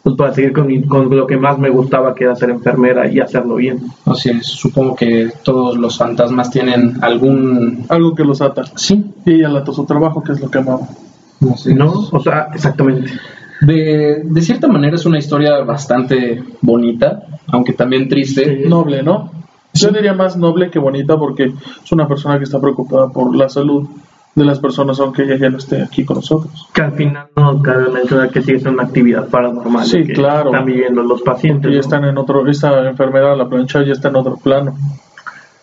pues, 0.03 0.17
para 0.17 0.33
seguir 0.35 0.53
con, 0.53 0.67
mi- 0.67 0.83
con 0.83 1.15
lo 1.15 1.27
que 1.27 1.37
más 1.37 1.59
me 1.59 1.71
gustaba, 1.71 2.15
que 2.15 2.25
era 2.25 2.35
ser 2.37 2.51
enfermera 2.51 3.11
y 3.11 3.21
hacerlo 3.21 3.57
bien. 3.57 3.81
Así 4.07 4.31
es, 4.31 4.47
supongo 4.47 4.95
que 4.97 5.31
todos 5.45 5.77
los 5.77 5.97
fantasmas 5.99 6.51
tienen 6.51 6.95
algún... 7.03 7.85
Algo 7.89 8.15
que 8.15 8.25
los 8.25 8.41
ata. 8.41 8.65
Sí, 8.77 9.05
Y 9.27 9.35
ella 9.35 9.49
lató 9.49 9.73
su 9.73 9.85
trabajo, 9.85 10.23
que 10.23 10.33
es 10.33 10.41
lo 10.41 10.51
que 10.51 10.59
amaba. 10.59 10.89
¿No? 11.75 12.09
O 12.13 12.21
sea, 12.21 12.49
exactamente. 12.55 13.11
De, 13.63 14.23
de 14.25 14.41
cierta 14.43 14.69
manera 14.69 14.97
es 14.97 15.05
una 15.07 15.19
historia 15.19 15.61
bastante 15.65 16.43
bonita, 16.63 17.23
aunque 17.49 17.73
también 17.75 18.09
triste. 18.09 18.65
Noble, 18.69 19.03
¿no? 19.03 19.31
Yo 19.75 19.91
diría 19.91 20.15
más 20.15 20.37
noble 20.37 20.71
que 20.71 20.79
bonita 20.79 21.17
porque 21.19 21.45
es 21.85 21.93
una 21.93 22.09
persona 22.09 22.39
que 22.39 22.45
está 22.45 22.61
preocupada 22.61 23.09
por 23.11 23.35
la 23.37 23.49
salud 23.49 23.87
de 24.35 24.45
las 24.45 24.59
personas, 24.61 24.99
aunque 25.01 25.23
ella 25.25 25.37
ya 25.37 25.51
no 25.51 25.59
esté 25.59 25.83
aquí 25.83 26.05
con 26.05 26.17
nosotros. 26.17 26.69
Que 26.73 26.83
al 26.83 26.93
final 26.93 27.27
no 27.37 27.61
cabe 27.63 27.89
mencionar 27.91 28.31
que 28.31 28.41
sigue 28.43 28.61
siendo 28.61 28.81
una 28.81 28.85
actividad 28.89 29.29
paranormal. 29.29 29.85
Sí, 29.85 30.05
que 30.05 30.13
claro. 30.15 30.51
Están 30.51 30.65
viviendo 30.67 31.03
los 31.03 31.23
pacientes. 31.23 31.71
Y 31.71 31.75
¿no? 31.75 31.81
están 31.81 32.05
en 32.05 32.17
otro, 32.17 32.47
esta 32.49 32.89
enfermedad, 32.89 33.37
la 33.37 33.49
plancha, 33.49 33.83
ya 33.83 33.93
está 33.93 34.09
en 34.09 34.17
otro 34.17 34.37
plano. 34.37 34.77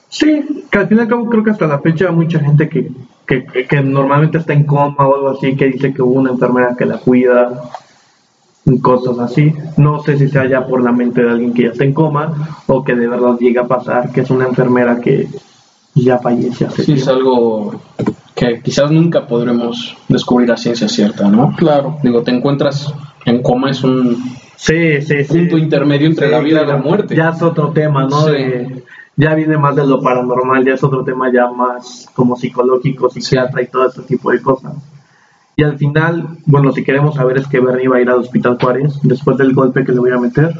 Sí, 0.09 0.65
que 0.69 0.77
al 0.79 0.87
fin 0.87 0.97
y 0.97 1.01
al 1.01 1.07
cabo 1.07 1.29
creo 1.29 1.43
que 1.43 1.51
hasta 1.51 1.67
la 1.67 1.79
fecha 1.79 2.07
hay 2.09 2.15
mucha 2.15 2.39
gente 2.39 2.67
que, 2.69 2.91
que, 3.25 3.45
que- 3.45 3.65
que 3.67 3.81
normalmente 3.81 4.37
está 4.37 4.53
en 4.53 4.65
coma 4.65 5.07
o 5.07 5.15
algo 5.15 5.29
así, 5.29 5.55
que 5.55 5.65
dice 5.67 5.93
que 5.93 6.01
hubo 6.01 6.13
una 6.19 6.31
enfermera 6.31 6.75
que 6.77 6.85
la 6.85 6.97
cuida 6.97 7.61
cosas 8.81 9.17
así. 9.19 9.53
No 9.77 10.01
sé 10.03 10.17
si 10.17 10.27
sea 10.27 10.45
ya 10.45 10.65
por 10.65 10.81
la 10.83 10.91
mente 10.91 11.23
de 11.23 11.29
alguien 11.31 11.53
que 11.53 11.63
ya 11.63 11.69
está 11.69 11.83
en 11.85 11.93
coma 11.93 12.33
o 12.67 12.83
que 12.83 12.95
de 12.95 13.07
verdad 13.07 13.37
llega 13.39 13.61
a 13.61 13.67
pasar 13.67 14.11
que 14.11 14.21
es 14.21 14.29
una 14.29 14.45
enfermera 14.45 14.99
que 14.99 15.27
ya 15.95 16.19
fallece 16.19 16.65
hace 16.65 16.83
Sí, 16.83 16.93
es 16.93 17.07
algo 17.07 17.73
que 18.37 18.61
quizás 18.61 18.91
nunca 18.91 19.25
podremos 19.27 19.97
descubrir 20.07 20.51
a 20.51 20.57
ciencia 20.57 20.87
cierta, 20.87 21.27
¿no? 21.27 21.53
Claro. 21.57 21.97
Digo, 22.03 22.21
te 22.21 22.31
encuentras 22.31 22.93
en 23.25 23.41
coma, 23.41 23.71
es 23.71 23.83
un 23.83 24.15
Sí, 24.55 25.01
sí, 25.01 25.23
sí. 25.23 25.27
punto 25.27 25.57
intermedio 25.57 26.07
entre 26.07 26.29
la 26.29 26.39
vida 26.39 26.61
y 26.63 26.67
la 26.67 26.77
muerte. 26.77 27.15
Ya 27.15 27.29
es 27.29 27.41
otro 27.41 27.71
tema, 27.71 28.05
¿no? 28.05 28.27
De- 28.27 28.83
ya 29.15 29.33
viene 29.33 29.57
más 29.57 29.75
de 29.75 29.85
lo 29.87 29.99
paranormal, 30.01 30.63
ya 30.63 30.75
es 30.75 30.83
otro 30.83 31.03
tema 31.03 31.31
ya 31.33 31.49
más 31.49 32.07
como 32.13 32.35
psicológico, 32.35 33.09
psiquiatra 33.09 33.63
y 33.63 33.67
todo 33.67 33.87
ese 33.87 34.03
tipo 34.03 34.29
de 34.31 34.39
cosas. 34.41 34.73
Y 35.55 35.63
al 35.63 35.75
final, 35.77 36.37
bueno, 36.45 36.71
si 36.71 36.83
queremos 36.83 37.15
saber 37.15 37.37
es 37.37 37.47
que 37.47 37.59
Bernie 37.59 37.87
va 37.87 37.97
a 37.97 38.01
ir 38.01 38.09
al 38.11 38.19
Hospital 38.19 38.57
Juárez 38.61 38.93
después 39.01 39.35
del 39.37 39.53
golpe 39.55 39.83
que 39.83 39.91
le 39.93 39.99
voy 39.99 40.11
a 40.11 40.19
meter. 40.19 40.53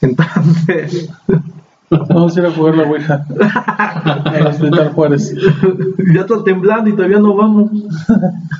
Entonces, 0.00 1.10
Vamos 2.08 2.36
a 2.36 2.40
ir 2.40 2.46
a 2.46 2.50
jugar 2.50 2.76
la 2.76 2.82
Ouija 2.84 3.24
al 4.24 4.46
Hospital 4.46 4.90
Juárez. 4.90 5.34
ya 6.14 6.20
está 6.20 6.44
temblando 6.44 6.90
y 6.90 6.92
todavía 6.94 7.18
no 7.18 7.34
vamos. 7.34 7.70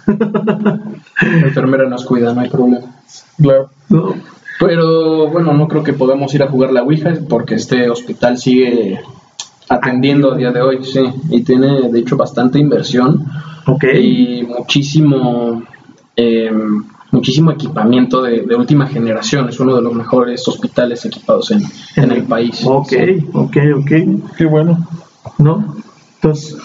La 0.06 1.46
enfermera 1.46 1.88
nos 1.88 2.04
cuida, 2.04 2.32
no 2.32 2.40
hay 2.40 2.48
problema. 2.48 2.86
Claro. 3.40 3.70
¿no? 3.90 4.14
Pero 4.60 5.28
bueno, 5.28 5.52
no 5.52 5.68
creo 5.68 5.84
que 5.84 5.92
podamos 5.92 6.34
ir 6.34 6.42
a 6.42 6.48
jugar 6.48 6.72
la 6.72 6.82
Ouija 6.82 7.12
porque 7.28 7.54
este 7.54 7.88
hospital 7.90 8.38
sigue 8.38 9.00
atendiendo 9.68 10.32
a 10.32 10.36
día 10.36 10.50
de 10.50 10.62
hoy, 10.62 10.84
sí, 10.84 11.00
y 11.30 11.42
tiene 11.42 11.90
de 11.90 11.98
hecho 11.98 12.16
bastante 12.16 12.58
inversión 12.58 13.26
Ok. 13.66 13.84
y 13.84 14.42
muchísimo 14.48 15.62
eh, 16.16 16.50
muchísimo 17.10 17.50
equipamiento 17.50 18.22
de, 18.22 18.42
de 18.42 18.54
última 18.54 18.86
generación. 18.86 19.48
Es 19.48 19.58
uno 19.60 19.74
de 19.76 19.82
los 19.82 19.94
mejores 19.94 20.46
hospitales 20.46 21.04
equipados 21.04 21.50
en, 21.50 21.62
en 21.96 22.10
el 22.12 22.24
país. 22.24 22.62
Ok, 22.66 22.88
Sí. 22.88 23.26
ok, 23.32 23.56
ok. 23.76 23.92
Qué 24.36 24.44
bueno. 24.46 24.78
¿No? 25.38 25.76
Entonces, 26.16 26.56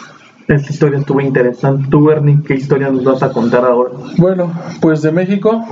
esta 0.48 0.72
historia 0.72 1.00
estuvo 1.00 1.22
interesante. 1.22 1.88
Tú, 1.90 2.06
Bernie, 2.06 2.40
¿qué 2.46 2.56
historia 2.56 2.90
nos 2.90 3.04
vas 3.04 3.24
a 3.24 3.32
contar 3.32 3.64
ahora? 3.66 3.92
Bueno, 4.18 4.52
pues 4.82 5.02
de 5.02 5.12
México 5.12 5.64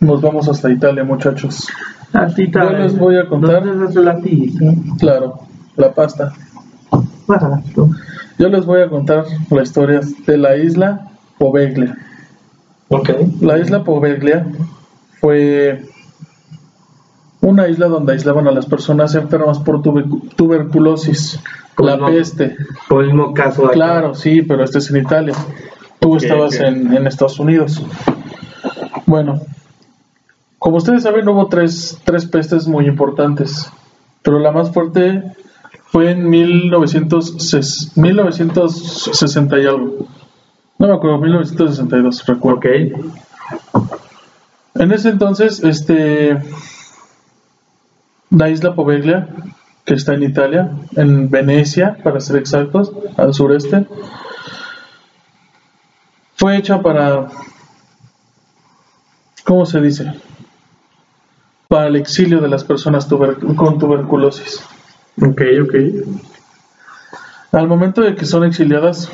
nos 0.00 0.20
vamos 0.20 0.48
hasta 0.48 0.70
Italia, 0.70 1.02
muchachos. 1.04 1.66
Así 2.12 2.50
Yo 2.50 2.70
les 2.70 2.96
voy 2.98 3.16
a 3.16 3.26
contar- 3.28 3.64
la 3.66 4.16
pizza. 4.18 4.64
Claro, 4.98 5.40
la 5.76 5.92
pasta. 5.92 6.32
Barato. 7.26 7.90
Yo 8.38 8.48
les 8.48 8.64
voy 8.64 8.80
a 8.82 8.88
contar 8.88 9.24
la 9.50 9.62
historia 9.62 10.00
de 10.26 10.36
la 10.38 10.56
isla 10.56 11.08
Poveglia. 11.38 11.96
Ok. 12.88 13.10
La 13.40 13.58
isla 13.58 13.82
Poveglia 13.84 14.46
fue 15.20 15.84
una 17.40 17.68
isla 17.68 17.86
donde 17.88 18.12
aislaban 18.12 18.46
a 18.48 18.52
las 18.52 18.66
personas 18.66 19.14
enfermas 19.14 19.58
por 19.58 19.82
tuber- 19.82 20.34
tuberculosis, 20.36 21.40
la 21.78 22.04
peste. 22.06 22.56
Por 22.88 23.02
el 23.02 23.08
mismo 23.08 23.34
caso 23.34 23.64
acá. 23.64 23.72
Claro, 23.74 24.14
sí, 24.14 24.42
pero 24.42 24.64
este 24.64 24.78
es 24.78 24.90
en 24.90 24.96
Italia. 24.98 25.34
Tú 26.00 26.16
estabas. 26.16 26.54
En, 26.60 26.92
en 26.94 27.06
Estados 27.06 27.38
Unidos. 27.38 27.82
Bueno, 29.06 29.40
como 30.58 30.76
ustedes 30.78 31.02
saben, 31.04 31.28
hubo 31.28 31.46
tres, 31.48 31.98
tres 32.04 32.26
pestes 32.26 32.66
muy 32.66 32.86
importantes, 32.86 33.70
pero 34.22 34.38
la 34.38 34.50
más 34.52 34.72
fuerte 34.72 35.22
Fue 35.92 36.10
en 36.10 36.28
1900, 36.28 37.92
1960 37.96 39.58
y 39.60 39.66
algo. 39.66 40.06
No 40.78 40.88
me 40.88 40.94
acuerdo, 40.94 41.18
1962, 41.18 42.26
recuerdo. 42.26 42.58
Ok. 42.58 42.66
En 44.74 44.92
ese 44.92 45.08
entonces, 45.08 45.62
este, 45.64 46.36
la 48.30 48.50
isla 48.50 48.74
Poveglia, 48.74 49.28
que 49.84 49.94
está 49.94 50.14
en 50.14 50.22
Italia, 50.24 50.70
en 50.96 51.30
Venecia, 51.30 51.96
para 52.02 52.20
ser 52.20 52.36
exactos, 52.36 52.92
al 53.16 53.32
sureste, 53.32 53.86
fue 56.34 56.58
hecha 56.58 56.82
para, 56.82 57.28
¿cómo 59.44 59.64
se 59.64 59.80
dice? 59.80 60.12
Para 61.68 61.86
el 61.86 61.96
exilio 61.96 62.40
de 62.40 62.48
las 62.48 62.64
personas 62.64 63.08
tuber- 63.08 63.56
con 63.56 63.78
tuberculosis. 63.78 64.62
Ok, 65.22 65.40
ok. 65.62 65.74
Al 67.52 67.66
momento 67.66 68.02
de 68.02 68.14
que 68.14 68.26
son 68.26 68.44
exiliadas, 68.44 69.10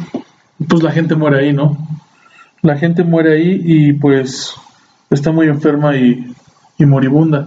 pues 0.69 0.83
la 0.83 0.91
gente 0.93 1.15
muere 1.15 1.39
ahí, 1.41 1.53
¿no? 1.53 1.77
La 2.63 2.77
gente 2.77 3.03
muere 3.05 3.35
ahí 3.35 3.61
y 3.65 3.93
pues 3.95 4.55
está 5.11 5.33
muy 5.33 5.49
enferma 5.49 5.97
y, 5.97 6.35
y 6.79 6.87
moribunda. 6.87 7.47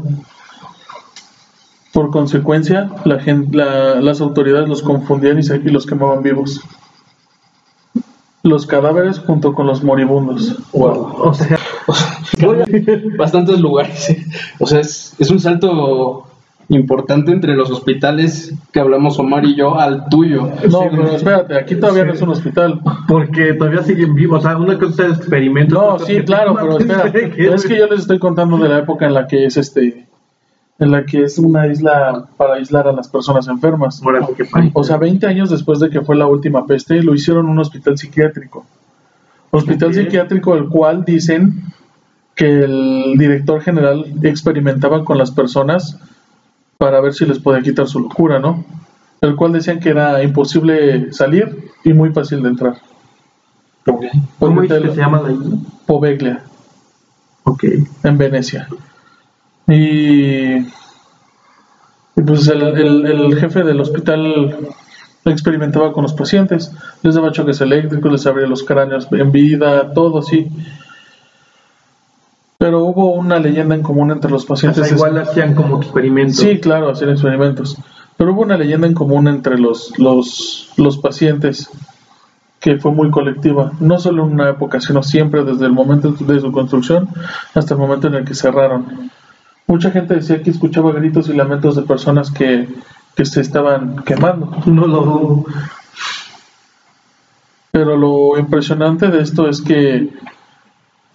Por 1.93 2.09
consecuencia, 2.11 2.89
la 3.05 3.19
gen- 3.19 3.49
la- 3.53 4.01
las 4.01 4.19
autoridades 4.19 4.67
los 4.67 4.81
confundían 4.81 5.39
y, 5.39 5.43
se- 5.43 5.57
y 5.57 5.69
los 5.69 5.85
quemaban 5.85 6.21
vivos. 6.23 6.61
Los 8.43 8.65
cadáveres 8.67 9.19
junto 9.19 9.53
con 9.55 9.65
los 9.65 9.83
moribundos. 9.83 10.55
Wow. 10.73 11.13
O 11.23 11.33
sea, 11.33 11.57
Bastantes 13.17 13.59
lugares. 13.59 14.15
O 14.59 14.67
sea, 14.67 14.81
es, 14.81 15.15
es 15.17 15.31
un 15.31 15.39
salto 15.39 16.27
importante 16.69 17.31
entre 17.31 17.55
los 17.55 17.69
hospitales 17.69 18.53
que 18.71 18.79
hablamos 18.79 19.19
Omar 19.19 19.45
y 19.45 19.55
yo 19.55 19.79
al 19.79 20.09
tuyo. 20.09 20.49
No, 20.69 20.81
pero 20.89 21.15
espérate, 21.15 21.57
aquí 21.57 21.75
todavía 21.75 22.05
no 22.05 22.13
es 22.13 22.21
un 22.21 22.29
hospital. 22.29 22.81
porque 23.07 23.53
todavía 23.53 23.83
siguen 23.83 24.15
vivos. 24.15 24.39
O 24.39 24.47
sea, 24.47 24.57
una 24.57 24.77
cosa 24.77 25.07
es 25.07 25.17
experimento. 25.19 25.75
No, 25.75 25.99
sí, 25.99 26.21
claro, 26.21 26.55
pero 26.55 26.79
espera. 26.79 27.05
Es 27.55 27.65
que 27.65 27.77
yo 27.77 27.87
les 27.87 28.01
estoy 28.01 28.19
contando 28.19 28.57
de 28.57 28.69
la 28.69 28.79
época 28.79 29.05
en 29.05 29.13
la 29.13 29.27
que 29.27 29.45
es 29.45 29.57
este, 29.57 30.07
en 30.79 30.91
la 30.91 31.05
que 31.05 31.23
es 31.23 31.37
una 31.37 31.67
isla 31.67 32.25
para 32.37 32.55
aislar 32.55 32.87
a 32.87 32.91
las 32.91 33.07
personas 33.07 33.47
enfermas. 33.47 34.01
O 34.73 34.83
sea, 34.83 34.97
20 34.97 35.25
años 35.27 35.49
después 35.49 35.79
de 35.79 35.89
que 35.89 36.01
fue 36.01 36.15
la 36.15 36.27
última 36.27 36.65
peste, 36.65 37.01
lo 37.03 37.13
hicieron 37.13 37.47
un 37.47 37.59
hospital 37.59 37.97
psiquiátrico. 37.97 38.65
Hospital 39.51 39.93
psiquiátrico, 39.93 40.55
el 40.55 40.67
cual 40.67 41.05
dicen 41.05 41.63
que 42.35 42.63
el 42.63 43.13
director 43.17 43.61
general 43.61 44.05
experimentaba 44.23 45.05
con 45.05 45.17
las 45.17 45.31
personas 45.31 45.97
para 46.77 46.99
ver 47.01 47.13
si 47.13 47.25
les 47.25 47.39
podía 47.39 47.61
quitar 47.61 47.87
su 47.87 47.99
locura, 47.99 48.39
¿no? 48.39 48.63
El 49.21 49.35
cual 49.35 49.53
decían 49.53 49.79
que 49.79 49.89
era 49.89 50.21
imposible 50.23 51.11
salir 51.13 51.71
y 51.83 51.93
muy 51.93 52.11
fácil 52.11 52.43
de 52.43 52.49
entrar. 52.49 52.75
¿Cómo 54.39 54.61
dices 54.61 54.81
te- 54.81 54.87
que 54.87 54.93
se 54.95 54.97
llama 55.01 55.21
la 55.21 55.31
isla? 55.31 55.57
Poveglia. 55.85 56.43
Ok. 57.43 57.63
en 58.03 58.17
Venecia. 58.17 58.67
Y, 59.67 60.57
y 60.57 62.21
pues 62.25 62.47
el, 62.47 62.61
el- 62.61 63.05
el 63.05 63.39
jefe 63.39 63.63
del 63.63 63.79
hospital 63.81 64.57
experimentaba 65.25 65.91
con 65.91 66.03
los 66.03 66.13
pacientes, 66.13 66.71
les 67.01 67.15
daba 67.15 67.31
choques 67.31 67.59
eléctricos, 67.61 68.11
les 68.11 68.25
abría 68.27 68.47
los 68.47 68.63
cráneos 68.63 69.07
en 69.11 69.31
vida, 69.31 69.91
todo 69.93 70.19
así. 70.19 70.47
Pero 72.57 72.83
hubo 72.83 73.13
una 73.13 73.39
leyenda 73.39 73.75
en 73.75 73.83
común 73.83 74.11
entre 74.11 74.31
los 74.31 74.43
O 74.45 74.47
pacientes. 74.47 74.87
sea, 74.87 74.95
igual 74.95 75.17
hacían 75.17 75.55
como 75.55 75.77
experimentos. 75.77 76.37
Sí, 76.37 76.59
claro, 76.59 76.89
hacían 76.89 77.11
experimentos. 77.11 77.77
Pero 78.17 78.31
hubo 78.33 78.41
una 78.43 78.57
leyenda 78.57 78.87
en 78.87 78.93
común 78.93 79.27
entre 79.27 79.57
los, 79.57 79.97
los, 79.99 80.71
los 80.77 80.97
pacientes 80.97 81.69
que 82.61 82.77
fue 82.77 82.91
muy 82.91 83.11
colectiva, 83.11 83.73
no 83.79 83.99
solo 83.99 84.25
en 84.25 84.33
una 84.33 84.49
época, 84.49 84.79
sino 84.79 85.03
siempre 85.03 85.43
desde 85.43 85.65
el 85.65 85.71
momento 85.73 86.11
de 86.11 86.39
su 86.39 86.51
construcción 86.51 87.09
hasta 87.53 87.73
el 87.75 87.79
momento 87.79 88.07
en 88.07 88.15
el 88.15 88.25
que 88.25 88.33
cerraron. 88.33 89.11
Mucha 89.67 89.91
gente 89.91 90.15
decía 90.15 90.41
que 90.41 90.49
escuchaba 90.49 90.91
gritos 90.93 91.27
y 91.29 91.33
lamentos 91.33 91.75
de 91.75 91.83
personas 91.83 92.31
que, 92.31 92.67
que 93.15 93.25
se 93.25 93.41
estaban 93.41 93.97
quemando. 94.03 94.49
No 94.65 94.87
lo 94.87 95.01
dudo. 95.01 95.45
Pero 97.71 97.97
lo 97.97 98.39
impresionante 98.39 99.09
de 99.09 99.21
esto 99.21 99.49
es 99.49 99.61
que 99.61 100.09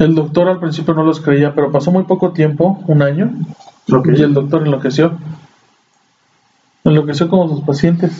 el 0.01 0.15
doctor 0.15 0.49
al 0.49 0.59
principio 0.59 0.95
no 0.95 1.05
los 1.05 1.21
creía, 1.21 1.55
pero 1.55 1.71
pasó 1.71 1.93
muy 1.93 2.05
poco 2.05 2.33
tiempo, 2.33 2.83
un 2.87 3.03
año, 3.03 3.33
y 3.87 4.23
el 4.23 4.33
doctor 4.33 4.63
enloqueció. 4.63 5.19
Enloqueció 6.85 7.29
como 7.29 7.49
sus 7.49 7.61
pacientes. 7.61 8.11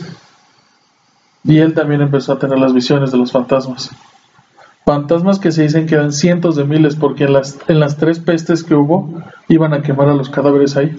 Y 1.43 1.57
él 1.57 1.73
también 1.73 2.01
empezó 2.01 2.33
a 2.33 2.39
tener 2.39 2.59
las 2.59 2.75
visiones 2.75 3.11
de 3.11 3.17
los 3.17 3.31
fantasmas. 3.31 3.89
Fantasmas 4.85 5.39
que 5.39 5.51
se 5.51 5.63
dicen 5.63 5.87
que 5.87 5.95
eran 5.95 6.13
cientos 6.13 6.55
de 6.55 6.65
miles, 6.65 6.95
porque 6.95 7.23
en 7.23 7.33
las, 7.33 7.57
en 7.67 7.79
las 7.79 7.97
tres 7.97 8.19
pestes 8.19 8.63
que 8.63 8.75
hubo, 8.75 9.11
iban 9.47 9.73
a 9.73 9.81
quemar 9.81 10.07
a 10.07 10.13
los 10.13 10.29
cadáveres 10.29 10.77
ahí. 10.77 10.95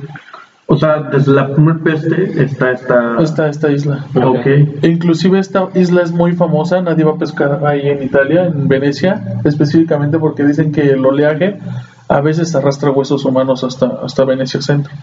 O 0.72 0.76
sea, 0.78 1.02
desde 1.02 1.34
la 1.34 1.52
primer 1.52 1.80
peste 1.80 2.42
está 2.42 2.70
esta. 2.70 3.18
Está 3.20 3.48
esta 3.48 3.70
isla. 3.70 4.06
Ok. 4.14 4.46
E 4.46 4.88
inclusive 4.88 5.38
esta 5.38 5.68
isla 5.74 6.00
es 6.00 6.12
muy 6.12 6.32
famosa, 6.32 6.80
nadie 6.80 7.04
va 7.04 7.12
a 7.12 7.18
pescar 7.18 7.60
ahí 7.66 7.90
en 7.90 8.02
Italia, 8.02 8.46
en 8.46 8.68
Venecia, 8.68 9.22
específicamente 9.44 10.18
porque 10.18 10.44
dicen 10.44 10.72
que 10.72 10.92
el 10.92 11.04
oleaje 11.04 11.58
a 12.08 12.22
veces 12.22 12.54
arrastra 12.54 12.90
huesos 12.90 13.22
humanos 13.26 13.64
hasta, 13.64 13.98
hasta 14.02 14.24
Venecia 14.24 14.62
Centro. 14.62 14.94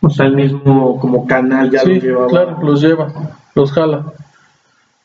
O 0.00 0.08
sea, 0.08 0.24
el 0.24 0.36
mismo 0.36 0.98
como 0.98 1.26
canal 1.26 1.70
ya 1.70 1.80
sí, 1.80 1.96
lo 1.96 2.00
llevaba. 2.00 2.28
claro, 2.28 2.58
los 2.62 2.80
lleva, 2.80 3.12
los 3.54 3.70
jala. 3.72 4.06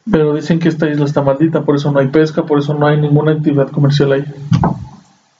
Pero 0.10 0.34
dicen 0.34 0.60
que 0.60 0.69
esta 0.69 0.89
isla 0.89 1.04
está 1.04 1.22
maldita, 1.24 1.63
por 1.63 1.76
eso 1.76 1.91
no 1.91 2.00
hay 2.00 2.08
pesca, 2.08 2.43
por 2.43 2.58
eso 2.58 2.74
no 2.74 2.88
hay 2.88 3.02
ninguna 3.02 3.34
actividad 3.34 3.67
comercial 3.67 4.13
ahí. 4.13 4.24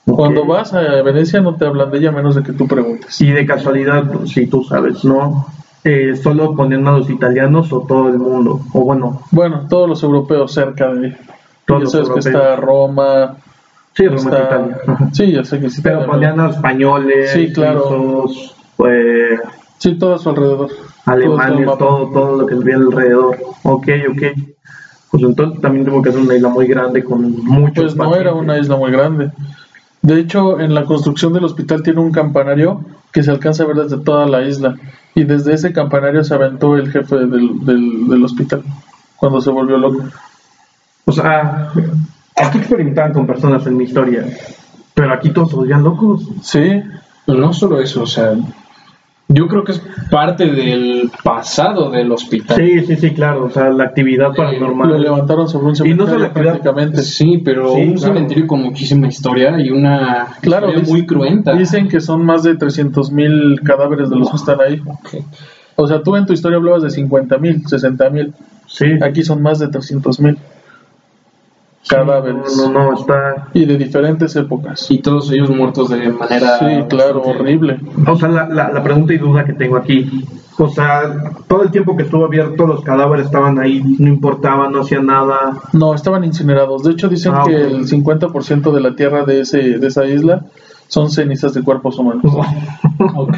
Ok. 0.06 0.18
Cuando 0.18 0.46
vas 0.46 0.74
a 0.74 0.82
Venecia 1.02 1.40
no 1.42 1.56
te 1.56 1.66
hablan 1.66 1.90
de 1.92 1.98
ella 2.00 2.12
menos 2.12 2.36
de 2.36 2.44
que 2.44 2.52
tú 2.54 2.68
preguntes. 2.68 3.20
Y 3.22 3.32
de 3.32 3.46
casualidad, 3.46 4.04
si 4.26 4.48
tú 4.48 4.64
sabes, 4.64 5.04
¿no? 5.06 5.46
Eh, 5.86 6.16
¿Solo 6.22 6.56
ponían 6.56 6.88
a 6.88 6.98
los 6.98 7.10
italianos 7.10 7.72
o 7.74 7.82
todo 7.88 8.10
el 8.10 8.18
mundo? 8.20 8.60
O 8.74 8.82
bueno, 8.82 9.22
Bueno, 9.32 9.66
todos 9.70 9.88
los 9.90 10.04
europeos 10.04 10.52
cerca 10.54 10.94
de... 10.94 11.16
Todos 11.66 11.80
ya 11.94 12.00
los 12.00 12.08
sabes 12.08 12.10
que 12.10 12.30
europeos. 12.30 12.50
está 12.50 12.56
Roma, 12.58 13.36
sí, 13.94 14.06
Roma 14.08 14.16
es 14.18 14.26
está... 14.26 14.44
Italia. 14.44 14.78
Sí, 15.14 15.32
ya 15.32 15.44
sé 15.46 15.60
que 15.60 15.70
sí. 15.70 15.82
Pero 15.82 16.06
ponían 16.06 16.40
a 16.40 16.48
los 16.48 16.56
españoles, 16.58 17.32
Sí, 17.32 17.52
claro. 17.54 17.88
suizos, 17.88 18.56
pues, 18.76 19.40
Sí, 19.78 19.96
todo 19.98 20.16
a 20.16 20.20
su 20.20 20.30
alrededor. 20.30 20.70
Todo 20.70 21.14
alemanes, 21.14 21.66
mapa. 21.66 21.78
todo, 21.78 22.10
todo 22.14 22.38
lo 22.38 22.46
que 22.46 22.56
había 22.56 22.76
alrededor. 22.76 23.38
Ok, 23.64 23.88
ok. 24.12 24.22
Pues 25.12 25.24
entonces 25.24 25.62
también 25.62 25.86
tuvo 25.86 26.02
que 26.02 26.12
ser 26.12 26.22
una 26.22 26.36
isla 26.36 26.48
muy 26.50 26.68
grande 26.68 27.04
con 27.04 27.44
muchos 27.46 27.94
Pues 27.94 27.96
no 27.98 28.16
era 28.16 28.32
pacientes. 28.32 28.42
una 28.44 28.58
isla 28.58 28.76
muy 28.78 28.92
grande. 28.92 29.32
De 30.04 30.20
hecho, 30.20 30.60
en 30.60 30.76
la 30.76 30.84
construcción 30.84 31.32
del 31.34 31.46
hospital 31.46 31.82
tiene 31.82 32.02
un 32.02 32.12
campanario 32.12 32.86
que 33.12 33.24
se 33.24 33.32
alcanza 33.32 33.64
a 33.64 33.68
ver 33.68 33.78
desde 33.78 33.98
toda 33.98 34.28
la 34.28 34.44
isla. 34.44 34.76
Y 35.16 35.24
desde 35.24 35.54
ese 35.54 35.72
campanario 35.72 36.24
se 36.24 36.34
aventó 36.34 36.76
el 36.76 36.92
jefe 36.92 37.16
del, 37.16 37.66
del, 37.66 38.08
del 38.08 38.24
hospital 38.24 38.64
cuando 39.16 39.40
se 39.40 39.50
volvió 39.50 39.78
loco. 39.78 40.04
O 41.06 41.12
sea, 41.14 41.72
aquí 42.36 42.58
experimentaban 42.58 43.14
con 43.14 43.26
personas 43.26 43.66
en 43.66 43.78
mi 43.78 43.86
historia. 43.86 44.26
Pero 44.94 45.14
aquí 45.14 45.30
todos 45.30 45.52
se 45.52 45.56
volvían 45.56 45.84
locos. 45.84 46.28
Sí, 46.42 46.82
no 47.28 47.54
solo 47.54 47.80
eso, 47.80 48.04
o 48.04 48.08
sea, 48.08 48.34
yo 49.34 49.48
creo 49.48 49.64
que 49.64 49.74
es 49.74 49.82
parte 50.12 50.46
del 50.46 51.10
pasado 51.24 51.90
del 51.92 52.12
hospital. 52.12 52.58
Sí, 52.58 52.86
sí, 52.86 52.96
sí, 52.96 53.12
claro. 53.12 53.46
O 53.46 53.50
sea, 53.50 53.70
la 53.70 53.86
actividad 53.86 54.30
lo 54.30 54.34
paranormal. 54.36 55.02
levantaron 55.02 55.48
sobre 55.50 55.66
un 55.68 55.72
Y 55.72 55.74
no 55.74 56.06
cementerio 56.06 56.18
solo 56.20 56.34
prácticamente. 56.34 57.02
Sí, 57.04 57.42
pero 57.44 57.74
Sí, 57.76 57.82
un 57.82 57.94
claro. 57.94 58.14
cementerio 58.14 58.48
con 58.48 58.62
muchísima 58.62 59.08
historia 59.08 59.60
y 59.60 59.70
una 59.72 60.28
Claro, 60.42 60.68
historia 60.70 60.90
muy 60.92 61.06
cruenta. 61.06 61.54
Dicen 61.54 61.88
que 61.88 62.00
son 62.02 62.26
más 62.26 62.44
de 62.44 62.56
300 62.56 63.12
mil 63.12 63.60
cadáveres 63.64 64.10
de 64.10 64.16
los 64.16 64.30
que 64.30 64.36
están 64.38 64.62
ahí. 64.62 64.82
O 65.76 65.88
sea, 65.88 66.04
tú 66.04 66.16
en 66.16 66.26
tu 66.26 66.34
historia 66.34 66.58
hablabas 66.58 66.84
de 66.84 66.90
50 66.92 67.38
mil, 67.40 67.68
60 67.68 68.10
mil. 68.12 68.34
Sí. 68.68 68.86
Aquí 69.02 69.24
son 69.24 69.42
más 69.42 69.60
de 69.60 69.68
300 69.68 70.20
mil 70.20 70.38
cadáveres. 71.88 72.58
No, 72.58 72.70
no, 72.70 72.92
no, 72.92 73.00
está. 73.00 73.48
Y 73.54 73.66
de 73.66 73.78
diferentes 73.78 74.36
épocas. 74.36 74.90
Y 74.90 75.00
todos 75.00 75.32
ellos 75.32 75.50
muertos 75.50 75.90
de 75.90 76.10
manera... 76.12 76.60
Sí, 76.60 76.66
claro, 76.90 77.22
horrible. 77.22 77.80
O 78.08 78.16
sea, 78.16 78.30
la, 78.30 78.48
la, 78.48 78.72
la 78.72 78.84
pregunta 78.84 79.14
y 79.14 79.18
duda 79.18 79.44
que 79.46 79.54
tengo 79.54 79.78
aquí. 79.78 80.26
O 80.58 80.70
sea, 80.70 81.02
todo 81.48 81.64
el 81.64 81.72
tiempo 81.72 81.98
que 81.98 82.04
estuvo 82.04 82.26
abierto, 82.26 82.68
los 82.68 82.84
cadáveres 82.84 83.26
estaban 83.26 83.60
ahí, 83.60 83.82
no 83.98 84.08
importaba, 84.08 84.70
no 84.70 84.82
hacían 84.82 85.08
nada. 85.08 85.58
No, 85.74 85.96
estaban 85.96 86.24
incinerados. 86.24 86.84
De 86.84 86.92
hecho, 86.92 87.10
dicen 87.10 87.34
Ah, 87.36 87.44
que 87.46 87.56
el 87.56 87.88
50% 87.88 88.72
de 88.72 88.82
la 88.82 88.96
tierra 88.96 89.24
de, 89.26 89.42
ese, 89.42 89.80
de 89.80 89.88
esa 89.88 90.06
isla 90.06 90.46
son 90.88 91.10
cenizas 91.10 91.54
de 91.54 91.64
cuerpos 91.64 91.98
humanos. 91.98 92.24
Ok. 93.16 93.36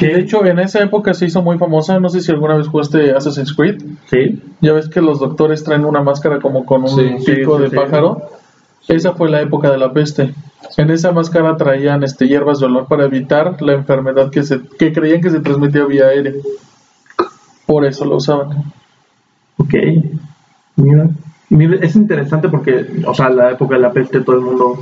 De 0.00 0.18
hecho, 0.20 0.44
en 0.46 0.58
esa 0.58 0.82
época 0.82 1.12
se 1.14 1.26
hizo 1.26 1.42
muy 1.42 1.58
famosa. 1.58 1.98
No 2.00 2.08
sé 2.08 2.20
si 2.20 2.32
alguna 2.32 2.56
vez 2.56 2.68
jugaste 2.68 3.12
Assassin's 3.12 3.54
Creed. 3.54 3.82
Sí. 4.10 4.42
Ya 4.60 4.72
ves 4.72 4.88
que 4.88 5.00
los 5.02 5.18
doctores 5.20 5.62
traen 5.64 5.84
una 5.84 6.02
máscara 6.02 6.40
como 6.40 6.64
con 6.64 6.82
un 6.82 6.88
Sí, 6.88 7.32
pico 7.34 7.56
sí, 7.58 7.64
de 7.64 7.70
sí. 7.70 7.76
pájaro. 7.76 8.22
Esa 8.88 9.12
fue 9.12 9.28
la 9.28 9.42
época 9.42 9.70
de 9.70 9.76
la 9.78 9.92
peste. 9.92 10.34
En 10.78 10.90
esa 10.90 11.12
máscara 11.12 11.56
traían 11.56 12.02
este, 12.04 12.26
hierbas 12.26 12.60
de 12.60 12.66
olor 12.66 12.86
para 12.86 13.04
evitar 13.04 13.60
la 13.60 13.74
enfermedad 13.74 14.30
que, 14.30 14.42
se, 14.42 14.60
que 14.78 14.92
creían 14.92 15.20
que 15.20 15.30
se 15.30 15.40
transmitía 15.40 15.84
vía 15.84 16.06
aire. 16.08 16.36
por 17.66 17.84
eso 17.84 18.04
lo 18.06 18.16
usaban. 18.16 18.72
Ok. 19.58 19.74
Mira, 20.76 21.10
mira, 21.50 21.76
es 21.84 21.94
interesante 21.96 22.48
porque, 22.48 22.86
o 23.06 23.12
sea, 23.14 23.28
la 23.28 23.50
época 23.50 23.74
de 23.74 23.80
la 23.82 23.92
peste 23.92 24.20
todo 24.20 24.36
el 24.36 24.42
mundo, 24.42 24.78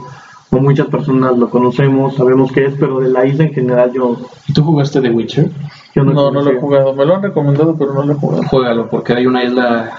o 0.51 0.59
muchas 0.59 0.87
personas 0.87 1.37
lo 1.37 1.51
conocemos, 1.51 2.15
sabemos 2.17 2.53
qué 2.53 2.67
es, 2.67 2.75
pero 2.79 3.01
de 3.01 3.09
la 3.09 3.27
isla 3.27 3.45
en 3.45 3.53
general 3.53 3.93
yo, 3.93 4.17
¿Y 4.47 4.53
tú 4.53 4.63
jugaste 4.63 5.01
The 5.01 5.11
Witcher? 5.11 5.51
yo 5.95 6.05
no, 6.05 6.13
No, 6.13 6.31
no 6.31 6.43
lo 6.43 6.51
he 6.51 6.61
jugado. 6.61 6.95
Me 6.95 7.05
lo 7.05 7.17
han 7.17 7.23
recomendado, 7.23 7.77
pero 7.77 7.95
no 7.95 8.05
lo 8.05 8.13
he 8.13 8.17
jugado. 8.17 8.43
Juégalo, 8.45 8.89
porque 8.89 9.15
hay 9.15 9.27
una 9.27 9.43
isla 9.45 9.91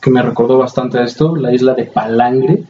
que 0.00 0.10
me 0.10 0.22
recordó 0.22 0.58
bastante 0.58 0.98
a 0.98 1.04
esto, 1.04 1.36
la 1.36 1.54
isla 1.54 1.74
de 1.74 1.84
Palangre, 1.84 2.64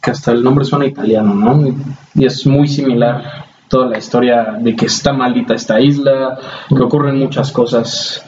que 0.00 0.10
hasta 0.10 0.32
el 0.32 0.42
nombre 0.42 0.64
suena 0.64 0.86
italiano, 0.86 1.34
¿no? 1.34 1.74
Y 2.14 2.24
es 2.24 2.46
muy 2.46 2.66
similar 2.66 3.44
toda 3.68 3.88
la 3.88 3.98
historia 3.98 4.56
de 4.58 4.74
que 4.74 4.86
está 4.86 5.12
maldita 5.12 5.54
esta 5.54 5.80
isla, 5.80 6.38
que 6.68 6.82
ocurren 6.82 7.18
muchas 7.18 7.52
cosas 7.52 8.24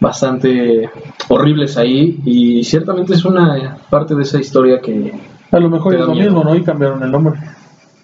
bastante 0.00 0.90
horribles 1.28 1.76
ahí, 1.76 2.20
y 2.24 2.64
ciertamente 2.64 3.14
es 3.14 3.24
una 3.24 3.78
parte 3.88 4.14
de 4.14 4.22
esa 4.22 4.38
historia 4.40 4.80
que 4.80 5.12
A 5.50 5.58
lo 5.58 5.70
mejor 5.70 5.94
es 5.94 6.00
lo 6.00 6.12
miedo. 6.12 6.30
mismo, 6.32 6.44
¿no? 6.44 6.54
Y 6.54 6.62
cambiaron 6.62 7.02
el 7.02 7.10
nombre. 7.10 7.38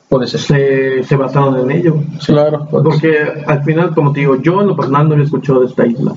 puede 0.08 0.26
ser. 0.26 0.40
Se, 0.40 1.02
se 1.04 1.16
basaron 1.16 1.58
en 1.58 1.70
ello. 1.76 1.96
Claro. 2.24 2.66
Porque 2.70 3.16
al 3.46 3.62
final, 3.64 3.94
como 3.94 4.12
te 4.12 4.20
digo, 4.20 4.36
yo 4.40 4.60
en 4.60 4.68
lo 4.68 4.76
personal 4.76 5.06
no 5.08 5.14
había 5.14 5.24
escuchado 5.26 5.60
de 5.60 5.66
esta 5.66 5.86
isla. 5.86 6.12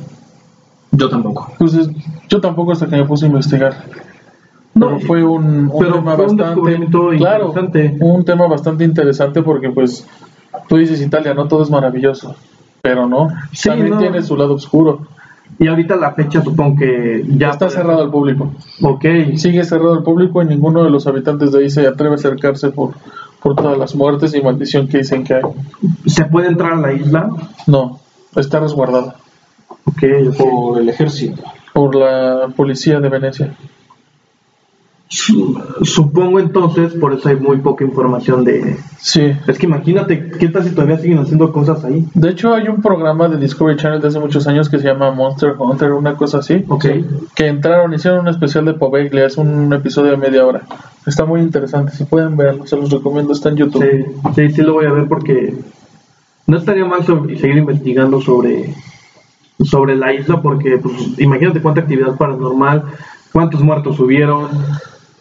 Yo 0.91 1.09
tampoco. 1.09 1.51
Pues 1.57 1.73
es- 1.73 1.89
yo 2.29 2.39
tampoco 2.41 2.71
hasta 2.73 2.87
que 2.87 2.95
me 2.97 3.05
puse 3.05 3.25
a 3.25 3.29
investigar. 3.29 3.73
No, 4.73 4.87
pero 4.89 4.99
fue 5.01 5.23
un, 5.23 5.69
un 5.71 5.79
pero 5.79 5.95
tema 5.95 6.15
fue 6.15 6.25
un 6.27 6.37
bastante 6.37 6.87
claro, 7.17 7.47
interesante. 7.47 7.97
un 7.99 8.23
tema 8.25 8.47
bastante 8.47 8.83
interesante 8.83 9.41
porque 9.41 9.69
pues 9.71 10.05
tú 10.69 10.77
dices 10.77 11.01
Italia, 11.01 11.33
no 11.33 11.47
todo 11.47 11.63
es 11.63 11.69
maravilloso, 11.71 12.35
pero 12.83 13.07
no, 13.07 13.29
Sí, 13.53 13.69
también 13.69 13.91
no. 13.91 13.97
tiene 13.97 14.21
su 14.21 14.37
lado 14.37 14.53
oscuro. 14.53 15.07
Y 15.59 15.67
ahorita 15.67 15.95
la 15.95 16.11
fecha 16.13 16.41
supongo 16.43 16.77
que 16.77 17.23
ya 17.29 17.49
está 17.49 17.69
cerrado 17.69 18.01
al 18.03 18.11
público. 18.11 18.51
Ok. 18.81 19.05
Sigue 19.35 19.63
cerrado 19.63 19.93
al 19.93 20.03
público 20.03 20.41
y 20.41 20.45
ninguno 20.45 20.83
de 20.83 20.89
los 20.91 21.07
habitantes 21.07 21.51
de 21.51 21.59
ahí 21.59 21.69
se 21.69 21.87
atreve 21.87 22.13
a 22.13 22.15
acercarse 22.15 22.69
por, 22.69 22.91
por 23.41 23.55
todas 23.55 23.77
las 23.77 23.95
muertes 23.95 24.35
y 24.35 24.41
maldición 24.41 24.87
que 24.87 24.99
dicen 24.99 25.23
que 25.23 25.35
hay. 25.35 25.41
¿Se 26.05 26.25
puede 26.25 26.47
entrar 26.47 26.73
a 26.73 26.81
la 26.81 26.93
isla? 26.93 27.29
No, 27.65 27.99
está 28.35 28.59
resguardada 28.59 29.15
Ok, 29.85 30.03
ok. 30.29 30.37
Por 30.37 30.79
el 30.81 30.89
ejército. 30.89 31.41
por 31.73 31.95
la 31.95 32.49
policía 32.55 32.99
de 32.99 33.09
Venecia. 33.09 33.55
Su- 35.09 35.57
Supongo 35.83 36.39
entonces, 36.39 36.93
por 36.95 37.13
eso 37.13 37.29
hay 37.29 37.37
muy 37.37 37.57
poca 37.57 37.85
información 37.85 38.43
de... 38.43 38.77
Sí, 38.99 39.31
Es 39.47 39.57
que 39.57 39.65
imagínate, 39.65 40.31
¿qué 40.37 40.49
tal 40.49 40.63
si 40.65 40.71
todavía 40.71 40.97
siguen 40.97 41.19
haciendo 41.19 41.51
cosas 41.53 41.83
ahí? 41.85 42.05
de 42.13 42.29
hecho 42.29 42.53
hay 42.53 42.67
un 42.67 42.81
programa 42.81 43.29
de 43.29 43.37
Discovery 43.37 43.77
Channel 43.77 44.01
de 44.01 44.07
hace 44.09 44.19
muchos 44.19 44.47
años 44.47 44.67
que 44.69 44.79
se 44.79 44.87
llama 44.87 45.11
Monster 45.11 45.55
Hunter, 45.57 45.93
una 45.93 46.15
cosa 46.17 46.39
así. 46.39 46.65
Ok. 46.67 46.85
que 47.35 47.47
entraron, 47.47 47.93
hicieron 47.93 48.19
un 48.21 48.27
especial 48.27 48.65
de 48.65 48.73
Poveglia, 48.73 49.25
es 49.27 49.37
un 49.37 49.71
episodio 49.71 50.11
de 50.11 50.17
media 50.17 50.45
hora. 50.45 50.63
Está 51.05 51.23
muy 51.23 51.39
interesante, 51.39 51.93
si 51.93 52.03
pueden 52.03 52.35
verlo, 52.35 52.67
se 52.67 52.75
los 52.75 52.89
recomiendo, 52.91 53.31
está 53.31 53.47
en 53.49 53.55
YouTube. 53.55 53.83
Sí, 53.83 54.31
sí, 54.35 54.49
sí 54.55 54.61
lo 54.61 54.73
voy 54.73 54.87
a 54.87 54.91
ver 54.91 55.07
porque 55.07 55.55
no 56.47 56.57
estaría 56.57 56.83
mal 56.85 57.05
sobre- 57.05 57.37
seguir 57.37 57.57
investigando 57.57 58.19
sobre, 58.19 58.73
sobre 59.63 59.95
la 59.95 60.13
isla 60.13 60.41
porque 60.41 60.77
pues, 60.79 61.17
imagínate 61.17 61.61
cuánta 61.61 61.81
actividad 61.81 62.17
paranormal, 62.17 62.83
cuántos 63.31 63.61
muertos 63.61 63.99
hubieron, 64.01 64.47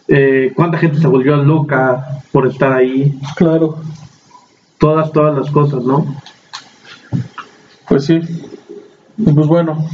eh, 0.07 0.51
cuánta 0.55 0.77
gente 0.77 0.99
se 0.99 1.07
volvió 1.07 1.37
loca 1.37 2.21
por 2.31 2.47
estar 2.47 2.73
ahí, 2.73 3.17
Claro. 3.35 3.77
todas, 4.77 5.11
todas 5.11 5.37
las 5.37 5.49
cosas, 5.51 5.83
¿no? 5.83 6.05
Pues 7.87 8.05
sí. 8.05 8.19
Pues 9.23 9.47
bueno, 9.47 9.85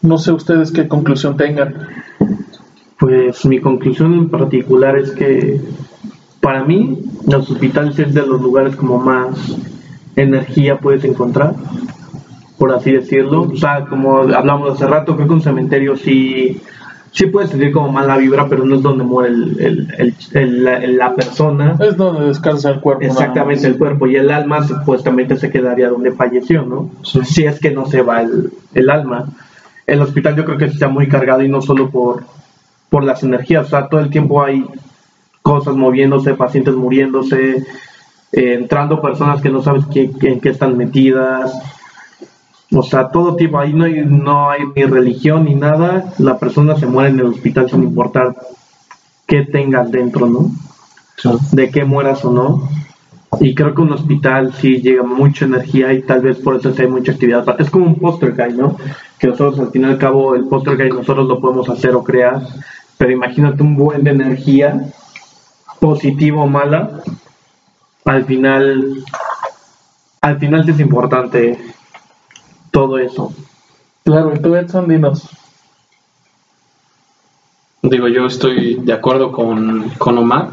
no 0.00 0.18
sé 0.18 0.32
ustedes 0.32 0.72
qué 0.72 0.88
conclusión 0.88 1.36
tengan. 1.36 1.88
Pues 2.98 3.44
mi 3.46 3.60
conclusión 3.60 4.14
en 4.14 4.28
particular 4.30 4.96
es 4.96 5.10
que 5.12 5.60
para 6.40 6.64
mí 6.64 6.98
los 7.26 7.50
hospitales 7.50 7.98
es 7.98 8.14
de 8.14 8.26
los 8.26 8.40
lugares 8.40 8.74
como 8.76 8.98
más 8.98 9.56
energía 10.16 10.78
puedes 10.78 11.04
encontrar, 11.04 11.54
por 12.58 12.72
así 12.72 12.92
decirlo. 12.92 13.42
O 13.42 13.56
sea, 13.56 13.86
como 13.86 14.18
hablamos 14.18 14.72
hace 14.72 14.86
rato, 14.86 15.14
creo 15.14 15.28
que 15.28 15.34
un 15.34 15.42
cementerio 15.42 15.96
sí, 15.96 16.60
sí 17.12 17.26
puede 17.26 17.46
sentir 17.46 17.72
como 17.72 17.92
mala 17.92 18.16
vibra, 18.16 18.48
pero 18.48 18.64
no 18.64 18.74
es 18.76 18.82
donde 18.82 19.04
muere 19.04 19.28
el, 19.32 19.86
el- 19.98 20.14
el- 20.32 20.64
la, 20.64 20.78
la 20.80 21.14
persona. 21.14 21.76
Es 21.80 21.96
donde 21.96 22.26
descansa 22.26 22.70
el 22.70 22.80
cuerpo. 22.80 23.02
Exactamente, 23.04 23.66
el 23.66 23.78
cuerpo 23.78 24.06
y 24.06 24.16
el 24.16 24.30
alma 24.30 24.66
supuestamente 24.66 25.36
se 25.36 25.50
quedaría 25.50 25.88
donde 25.90 26.12
falleció, 26.12 26.62
¿no? 26.62 26.90
Si 27.24 27.44
es 27.44 27.60
que 27.60 27.70
no 27.70 27.86
se 27.86 28.02
va 28.02 28.22
el, 28.22 28.52
el 28.74 28.90
alma. 28.90 29.28
El 29.86 30.00
hospital 30.00 30.36
yo 30.36 30.44
creo 30.44 30.58
que 30.58 30.64
está 30.66 30.88
muy 30.88 31.08
cargado 31.08 31.42
y 31.42 31.48
no 31.48 31.60
solo 31.62 31.90
por, 31.90 32.24
por 32.88 33.04
las 33.04 33.22
energías, 33.22 33.66
o 33.66 33.70
sea, 33.70 33.88
todo 33.88 34.00
el 34.00 34.10
tiempo 34.10 34.42
hay 34.42 34.64
cosas 35.42 35.74
moviéndose, 35.74 36.34
pacientes 36.34 36.74
muriéndose, 36.74 37.64
eh, 38.32 38.54
entrando 38.54 39.02
personas 39.02 39.42
que 39.42 39.50
no 39.50 39.60
sabes 39.60 39.84
qué- 39.92 40.10
en 40.22 40.40
qué 40.40 40.48
están 40.50 40.76
metidas. 40.78 41.52
O 42.74 42.82
sea, 42.82 43.08
todo 43.08 43.36
tipo, 43.36 43.58
ahí 43.58 43.72
no 43.72 43.84
hay, 43.84 44.04
no 44.04 44.50
hay 44.50 44.60
ni 44.74 44.84
religión 44.84 45.44
ni 45.44 45.54
nada, 45.54 46.12
la 46.18 46.38
persona 46.38 46.76
se 46.76 46.86
muere 46.86 47.10
en 47.10 47.20
el 47.20 47.26
hospital 47.26 47.68
sin 47.68 47.82
importar 47.82 48.34
qué 49.26 49.44
tengas 49.44 49.90
dentro, 49.90 50.26
¿no? 50.26 50.50
de 51.52 51.70
que 51.70 51.84
mueras 51.84 52.24
o 52.24 52.32
no. 52.32 52.68
Y 53.40 53.54
creo 53.54 53.74
que 53.74 53.82
un 53.82 53.92
hospital 53.92 54.52
sí 54.54 54.82
llega 54.82 55.02
mucha 55.02 55.46
energía 55.46 55.92
y 55.92 56.02
tal 56.02 56.20
vez 56.20 56.38
por 56.38 56.56
eso 56.56 56.74
sí 56.74 56.82
hay 56.82 56.88
mucha 56.88 57.12
actividad. 57.12 57.60
Es 57.60 57.70
como 57.70 57.86
un 57.86 57.98
poster 57.98 58.34
guy, 58.34 58.54
¿no? 58.54 58.76
Que 59.18 59.28
nosotros 59.28 59.58
al 59.60 59.70
fin 59.70 59.82
y 59.82 59.84
al 59.86 59.98
cabo 59.98 60.34
el 60.34 60.46
poster 60.46 60.76
guy 60.76 60.90
nosotros 60.90 61.26
lo 61.26 61.40
podemos 61.40 61.68
hacer 61.68 61.94
o 61.94 62.04
crear. 62.04 62.42
Pero 62.98 63.10
imagínate 63.10 63.62
un 63.62 63.74
buen 63.74 64.04
de 64.04 64.10
energía, 64.10 64.92
positiva 65.80 66.42
o 66.42 66.46
mala, 66.46 67.02
al 68.04 68.24
final, 68.24 69.02
al 70.20 70.38
final 70.38 70.64
sí 70.64 70.70
es 70.72 70.80
importante 70.80 71.58
todo 72.72 72.98
eso. 72.98 73.32
Claro, 74.02 74.34
y 74.34 74.40
tú 74.40 74.56
Edson, 74.56 74.88
dinos. 74.88 75.28
Digo, 77.82 78.08
yo 78.08 78.26
estoy 78.26 78.74
de 78.82 78.92
acuerdo 78.92 79.30
con, 79.30 79.90
con 79.90 80.18
Omar. 80.18 80.50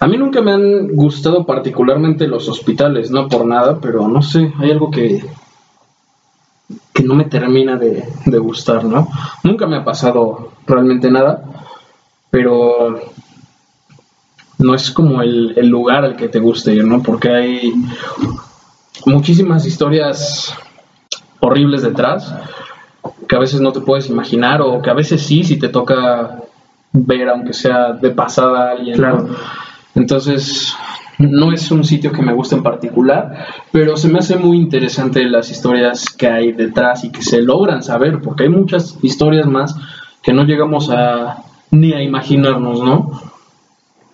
A 0.00 0.06
mí 0.06 0.18
nunca 0.18 0.42
me 0.42 0.52
han 0.52 0.88
gustado 0.88 1.46
particularmente 1.46 2.26
los 2.26 2.48
hospitales, 2.48 3.10
no 3.10 3.28
por 3.28 3.46
nada, 3.46 3.78
pero 3.80 4.06
no 4.08 4.20
sé, 4.20 4.52
hay 4.58 4.70
algo 4.70 4.90
que, 4.90 5.24
que 6.92 7.02
no 7.02 7.14
me 7.14 7.24
termina 7.24 7.76
de, 7.76 8.04
de 8.26 8.38
gustar, 8.38 8.84
¿no? 8.84 9.08
Nunca 9.42 9.66
me 9.66 9.76
ha 9.76 9.84
pasado 9.84 10.52
realmente 10.66 11.10
nada, 11.10 11.44
pero 12.30 13.00
no 14.58 14.74
es 14.74 14.90
como 14.90 15.22
el, 15.22 15.54
el 15.56 15.68
lugar 15.68 16.04
al 16.04 16.16
que 16.16 16.28
te 16.28 16.40
guste 16.40 16.74
ir, 16.74 16.84
¿no? 16.84 17.02
Porque 17.02 17.30
hay 17.30 17.72
muchísimas 19.06 19.64
historias 19.66 20.54
horribles 21.44 21.82
detrás 21.82 22.34
que 23.28 23.36
a 23.36 23.38
veces 23.38 23.60
no 23.60 23.72
te 23.72 23.80
puedes 23.80 24.08
imaginar 24.08 24.62
o 24.62 24.80
que 24.80 24.90
a 24.90 24.94
veces 24.94 25.22
sí, 25.22 25.44
si 25.44 25.58
te 25.58 25.68
toca 25.68 26.42
ver, 26.92 27.28
aunque 27.28 27.52
sea 27.52 27.92
de 27.92 28.10
pasada 28.10 28.68
a 28.68 28.70
alguien. 28.72 29.00
Entonces, 29.94 30.74
no 31.18 31.52
es 31.52 31.70
un 31.70 31.84
sitio 31.84 32.12
que 32.12 32.22
me 32.22 32.32
guste 32.32 32.56
en 32.56 32.62
particular, 32.62 33.46
pero 33.72 33.96
se 33.96 34.08
me 34.08 34.18
hace 34.18 34.36
muy 34.36 34.56
interesante 34.56 35.24
las 35.24 35.50
historias 35.50 36.06
que 36.10 36.26
hay 36.26 36.52
detrás 36.52 37.04
y 37.04 37.10
que 37.10 37.22
se 37.22 37.42
logran 37.42 37.82
saber, 37.82 38.20
porque 38.20 38.44
hay 38.44 38.48
muchas 38.48 38.98
historias 39.02 39.46
más 39.46 39.76
que 40.22 40.32
no 40.32 40.44
llegamos 40.44 40.90
a 40.90 41.44
ni 41.70 41.92
a 41.92 42.02
imaginarnos, 42.02 42.82
¿no? 42.82 43.20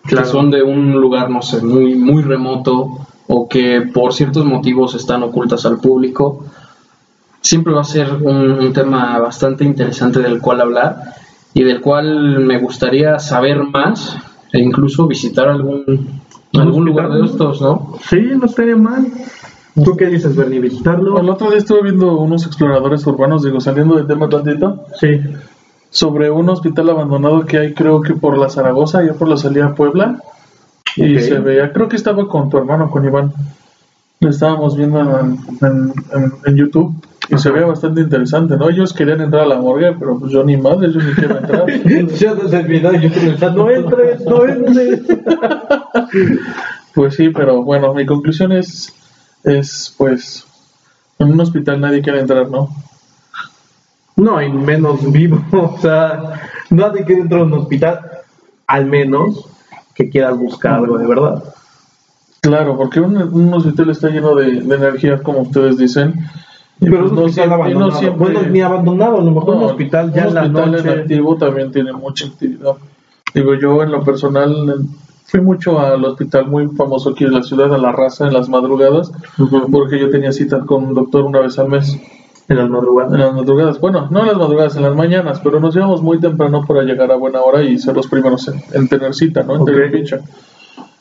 Claro. 0.03 0.27
Que 0.27 0.31
son 0.31 0.51
de 0.51 0.63
un 0.63 0.93
lugar, 0.93 1.31
no 1.31 1.43
sé, 1.43 1.63
muy, 1.63 1.95
muy 1.95 2.23
remoto 2.23 3.07
o 3.29 3.49
que 3.49 3.83
por 3.83 4.13
ciertos 4.13 4.45
motivos 4.45 4.95
están 4.95 5.23
ocultas 5.23 5.65
al 5.67 5.79
público. 5.79 6.45
Siempre 7.43 7.73
va 7.73 7.81
a 7.81 7.85
ser 7.85 8.13
un, 8.23 8.51
un 8.53 8.73
tema 8.73 9.19
bastante 9.19 9.65
interesante 9.65 10.21
del 10.21 10.41
cual 10.41 10.61
hablar 10.61 11.15
y 11.55 11.63
del 11.65 11.81
cual 11.81 12.41
me 12.41 12.59
gustaría 12.59 13.19
saber 13.19 13.63
más 13.65 14.17
e 14.53 14.61
incluso 14.61 15.07
visitar 15.07 15.49
algún, 15.49 16.21
algún 16.55 16.85
lugar 16.85 17.11
de 17.13 17.25
estos, 17.25 17.61
¿no? 17.63 17.95
Sí, 18.09 18.21
no 18.37 18.45
estaría 18.47 18.77
mal. 18.77 19.07
¿Tú 19.85 19.97
qué 19.97 20.07
dices, 20.07 20.37
Bernie? 20.37 20.61
¿Visitarlo? 20.61 21.19
El 21.19 21.31
otro 21.31 21.49
día 21.49 21.59
estuve 21.59 21.83
viendo 21.83 22.19
unos 22.19 22.45
exploradores 22.47 23.07
urbanos, 23.07 23.43
digo, 23.43 23.61
saliendo 23.61 23.97
del 23.97 24.07
tema 24.07 24.29
tantito, 24.29 24.85
Sí. 25.01 25.21
sobre 25.89 26.31
un 26.31 26.49
hospital 26.51 26.91
abandonado 26.91 27.47
que 27.47 27.59
hay, 27.59 27.73
creo 27.75 28.01
que 28.03 28.15
por 28.15 28.37
la 28.37 28.51
Zaragoza, 28.51 29.03
ya 29.05 29.15
por 29.15 29.29
la 29.29 29.37
salida 29.37 29.67
a 29.67 29.75
Puebla. 29.75 30.21
Y 30.97 31.19
se 31.21 31.39
veía, 31.39 31.73
creo 31.73 31.89
que 31.89 31.97
estaba 31.97 32.27
con 32.29 32.51
tu 32.51 32.59
hermano, 32.59 32.91
con 32.91 33.05
Iván. 33.05 33.33
Lo 34.19 34.29
estábamos 34.29 34.77
viendo 34.77 35.01
en, 35.01 35.39
en- 35.63 35.93
en- 36.13 36.33
en 36.45 36.57
YouTube 36.57 36.93
y 37.31 37.39
se 37.39 37.51
veía 37.51 37.67
bastante 37.67 38.01
interesante, 38.01 38.57
¿no? 38.57 38.69
Ellos 38.69 38.93
querían 38.93 39.21
entrar 39.21 39.45
a 39.45 39.47
la 39.47 39.61
morgue, 39.61 39.95
pero 39.99 40.19
pues 40.19 40.33
yo 40.33 40.43
ni 40.43 40.57
madre, 40.57 40.93
yo 40.93 41.01
ni 41.01 41.13
quiero 41.13 41.39
entrar. 41.39 41.67
Ya 42.19 42.35
desde 42.35 42.61
el 42.61 42.67
video 42.67 42.93
yo 42.95 43.11
pensando, 43.13 43.65
no 43.65 43.71
entres, 43.71 44.21
no 44.23 44.45
entres. 44.47 45.01
Pues 46.93 47.15
sí, 47.15 47.29
pero 47.29 47.63
bueno, 47.63 47.95
mi 47.95 48.05
conclusión 48.05 48.51
es, 48.51 48.93
es 49.45 49.95
pues, 49.97 50.45
en 51.21 51.31
un 51.31 51.41
hospital 51.41 51.81
nadie 51.81 52.03
quiere 52.03 52.19
entrar, 52.19 52.51
¿no? 52.51 52.69
No, 54.17 54.43
y 54.43 54.53
menos 54.53 55.11
vivo. 55.13 55.41
O 55.53 55.79
sea, 55.79 56.41
nadie 56.71 57.05
quiere 57.05 57.23
entrar 57.23 57.43
a 57.43 57.45
un 57.45 57.53
hospital, 57.53 58.01
al 58.67 58.87
menos 58.87 59.49
que 59.95 60.11
quiera 60.11 60.33
buscar 60.33 60.75
algo 60.75 60.99
de 60.99 61.07
verdad. 61.07 61.45
Claro, 62.41 62.77
porque 62.77 62.99
un, 62.99 63.17
un 63.17 63.55
hospital 63.55 63.91
está 63.91 64.09
lleno 64.09 64.35
de, 64.35 64.63
de 64.63 64.75
energía, 64.75 65.23
como 65.23 65.43
ustedes 65.43 65.79
dicen. 65.79 66.15
Pero 66.81 67.09
no 67.09 67.23
hospital 67.25 67.31
siempre- 67.31 67.75
no 67.75 68.13
Bueno, 68.17 68.43
ni 68.51 68.61
abandonado, 68.63 69.19
a 69.19 69.25
lo 69.25 69.31
mejor 69.31 69.55
un 69.57 69.61
No, 69.61 69.67
hospital 69.67 70.13
ya 70.13 70.23
un 70.23 70.29
en 70.29 70.35
la 70.35 70.41
hospital 70.43 70.65
en 70.65 70.73
noche. 70.73 70.91
activo 71.01 71.37
también 71.37 71.71
tiene 71.73 71.93
mucha 71.93 72.27
actividad. 72.27 72.73
Digo, 73.35 73.55
yo 73.55 73.83
en 73.83 73.93
lo 73.93 74.03
personal 74.03 74.77
fui 75.27 75.41
mucho 75.41 75.79
al 75.79 76.05
hospital 76.05 76.49
muy 76.49 76.67
famoso 76.69 77.11
aquí 77.11 77.25
en 77.25 77.35
la 77.35 77.43
ciudad, 77.43 77.73
a 77.75 77.79
La 77.79 77.93
Raza, 77.93 78.27
en 78.27 78.33
las 78.35 78.49
madrugadas, 78.49 79.13
porque 79.71 79.99
yo 80.01 80.11
tenía 80.11 80.33
cita 80.33 80.61
con 80.61 80.85
un 80.85 80.95
doctor 80.95 81.23
una 81.25 81.41
vez 81.41 81.59
al 81.59 81.69
mes. 81.69 81.97
En 82.49 82.57
las 82.57 82.69
madrugadas. 82.69 83.13
En 83.13 83.21
las 83.21 83.33
madrugadas, 83.35 83.81
bueno, 83.81 84.09
no 84.11 84.21
en 84.23 84.27
las 84.27 84.37
madrugadas, 84.37 84.75
en 84.75 84.83
las 84.83 84.97
mañanas, 84.97 85.41
pero 85.45 85.61
nos 85.61 85.77
íbamos 85.77 86.03
muy 86.03 86.19
temprano 86.19 86.65
para 86.67 86.83
llegar 86.83 87.13
a 87.13 87.15
buena 87.17 87.41
hora 87.43 87.63
y 87.63 87.79
ser 87.79 87.95
los 87.95 88.09
primeros 88.09 88.49
en, 88.49 88.61
en 88.73 88.89
tener 88.89 89.15
cita, 89.15 89.45
¿no? 89.45 89.55
En 89.55 89.65
tener 89.67 89.93
ficha. 89.93 90.19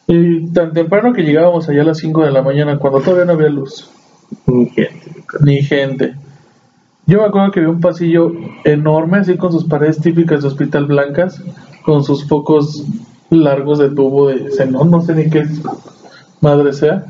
Y 0.06 0.48
tan 0.52 0.74
temprano 0.74 1.12
que 1.14 1.24
llegábamos 1.24 1.68
allá 1.68 1.82
a 1.82 1.86
las 1.86 1.98
5 1.98 2.24
de 2.24 2.32
la 2.32 2.44
mañana, 2.44 2.78
cuando 2.78 3.00
todavía 3.00 3.26
no 3.26 3.32
había 3.34 3.50
luz, 3.50 3.90
gente. 4.76 5.09
Ni 5.42 5.62
gente. 5.62 6.16
Yo 7.06 7.20
me 7.20 7.26
acuerdo 7.26 7.52
que 7.52 7.62
vi 7.62 7.66
un 7.66 7.82
pasillo 7.82 8.32
enorme, 8.64 9.18
así 9.18 9.36
con 9.36 9.52
sus 9.52 9.66
paredes 9.66 10.00
típicas 10.00 10.42
de 10.42 10.48
hospital 10.48 10.86
blancas, 10.86 11.42
con 11.84 12.04
sus 12.04 12.28
focos 12.28 12.86
largos 13.30 13.80
de 13.80 13.90
tubo 13.90 14.28
de 14.28 14.52
xenón, 14.52 14.92
no 14.92 15.02
sé 15.02 15.16
ni 15.16 15.30
qué 15.30 15.46
madre 16.42 16.74
sea. 16.74 17.06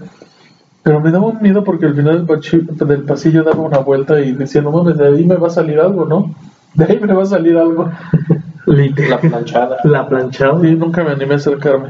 Pero 0.84 1.02
me 1.02 1.12
daba 1.12 1.28
un 1.28 1.42
miedo 1.42 1.64
porque 1.64 1.86
al 1.86 1.96
final 1.96 2.26
del, 2.26 3.04
pasillo 3.04 3.44
daba 3.44 3.62
una 3.62 3.80
vuelta 3.80 4.20
y 4.22 4.32
decía, 4.32 4.62
no 4.62 4.72
mames, 4.72 4.98
de 4.98 5.08
ahí 5.08 5.26
me 5.26 5.36
va 5.36 5.48
a 5.48 5.52
salir 5.52 5.80
algo, 5.80 6.06
¿no? 6.06 6.34
De 6.74 6.86
ahí 6.86 7.00
me 7.00 7.14
va 7.14 7.24
a 7.24 7.26
salir 7.26 7.58
algo. 7.58 7.92
La 8.66 9.20
planchada. 9.20 9.78
La 9.84 10.08
planchada. 10.08 10.66
Y 10.68 10.76
nunca 10.76 11.04
me 11.04 11.12
animé 11.12 11.34
a 11.34 11.38
acercarme. 11.38 11.90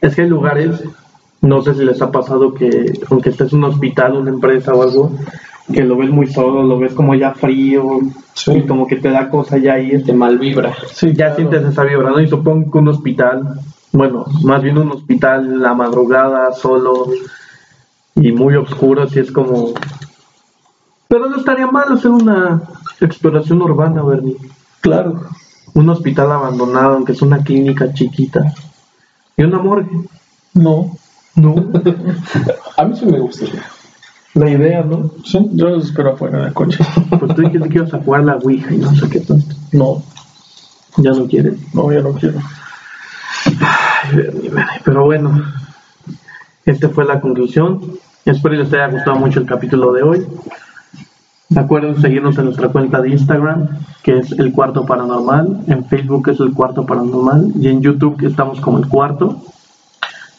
Es 0.00 0.14
que 0.14 0.22
hay 0.22 0.28
lugares, 0.28 0.82
no 1.40 1.62
sé 1.62 1.74
si 1.74 1.84
les 1.84 2.00
ha 2.02 2.10
pasado 2.10 2.54
que, 2.54 2.92
aunque 3.10 3.30
estés 3.30 3.52
en 3.52 3.58
un 3.58 3.64
hospital, 3.64 4.14
una 4.14 4.30
empresa 4.30 4.74
o 4.74 4.82
algo, 4.82 5.12
que 5.72 5.82
lo 5.84 5.96
ves 5.96 6.10
muy 6.10 6.26
solo, 6.26 6.62
lo 6.62 6.78
ves 6.78 6.94
como 6.94 7.14
ya 7.14 7.32
frío, 7.34 8.00
Sí. 8.34 8.52
y 8.52 8.66
como 8.66 8.86
que 8.86 8.96
te 8.96 9.10
da 9.10 9.28
cosa 9.28 9.58
ya 9.58 9.78
ir. 9.78 10.04
Te 10.04 10.12
mal 10.14 10.38
vibra. 10.38 10.72
Sí, 10.92 11.08
ya 11.08 11.34
claro. 11.34 11.36
sientes 11.36 11.64
esa 11.64 11.84
vibra, 11.84 12.10
¿no? 12.10 12.20
Y 12.20 12.28
supongo 12.28 12.70
que 12.70 12.78
un 12.78 12.88
hospital, 12.88 13.60
bueno, 13.92 14.24
más 14.42 14.62
bien 14.62 14.78
un 14.78 14.90
hospital 14.92 15.60
la 15.60 15.74
madrugada, 15.74 16.52
solo 16.54 17.08
y 18.14 18.32
muy 18.32 18.56
oscuro, 18.56 19.02
así 19.02 19.20
es 19.20 19.30
como... 19.30 19.72
Pero 21.08 21.28
no 21.28 21.36
estaría 21.36 21.66
mal 21.66 21.92
hacer 21.92 22.10
una 22.10 22.62
exploración 23.00 23.60
urbana, 23.60 24.02
Bernie. 24.02 24.36
Claro. 24.80 25.20
Un 25.74 25.88
hospital 25.90 26.32
abandonado, 26.32 26.94
aunque 26.94 27.12
es 27.12 27.22
una 27.22 27.42
clínica 27.44 27.92
chiquita. 27.92 28.52
Y 29.36 29.42
una 29.42 29.58
morgue. 29.58 29.90
No. 30.54 30.96
No. 31.36 31.54
A 32.76 32.84
mí 32.84 32.96
sí 32.96 33.06
me 33.06 33.18
gustaría. 33.18 33.62
La 34.34 34.48
idea, 34.50 34.82
¿no? 34.82 35.10
Sí, 35.24 35.38
yo 35.52 35.68
los 35.68 35.86
espero 35.86 36.12
afuera 36.14 36.44
del 36.44 36.52
coche. 36.54 36.78
Pues 37.18 37.34
tú 37.34 37.42
dijiste 37.42 37.68
que 37.68 37.78
ibas 37.78 37.92
a 37.94 37.98
jugar 38.02 38.24
la 38.24 38.36
Ouija 38.36 38.74
y 38.74 38.78
no 38.78 38.94
sé 38.94 39.08
qué 39.08 39.20
tanto. 39.20 39.54
No, 39.72 40.02
Ya 40.96 41.10
no 41.12 41.26
quieres. 41.26 41.54
no, 41.74 41.92
ya 41.92 42.00
no 42.00 42.12
quiero. 42.12 42.38
Ay. 43.60 44.80
Pero 44.84 45.04
bueno, 45.04 45.42
esta 46.64 46.88
fue 46.88 47.04
la 47.04 47.20
conclusión. 47.20 47.80
Espero 48.24 48.56
que 48.56 48.62
les 48.64 48.72
haya 48.72 48.88
gustado 48.88 49.16
mucho 49.16 49.40
el 49.40 49.46
capítulo 49.46 49.92
de 49.92 50.02
hoy. 50.02 50.26
Recuerden 51.50 52.00
seguirnos 52.00 52.38
en 52.38 52.46
nuestra 52.46 52.68
cuenta 52.68 53.00
de 53.02 53.10
Instagram, 53.10 53.68
que 54.02 54.18
es 54.18 54.32
El 54.32 54.52
Cuarto 54.52 54.86
Paranormal. 54.86 55.64
En 55.66 55.84
Facebook 55.84 56.30
es 56.30 56.40
El 56.40 56.52
Cuarto 56.52 56.86
Paranormal. 56.86 57.52
Y 57.60 57.68
en 57.68 57.82
YouTube 57.82 58.16
que 58.16 58.26
estamos 58.26 58.60
como 58.60 58.78
El 58.78 58.88
Cuarto. 58.88 59.42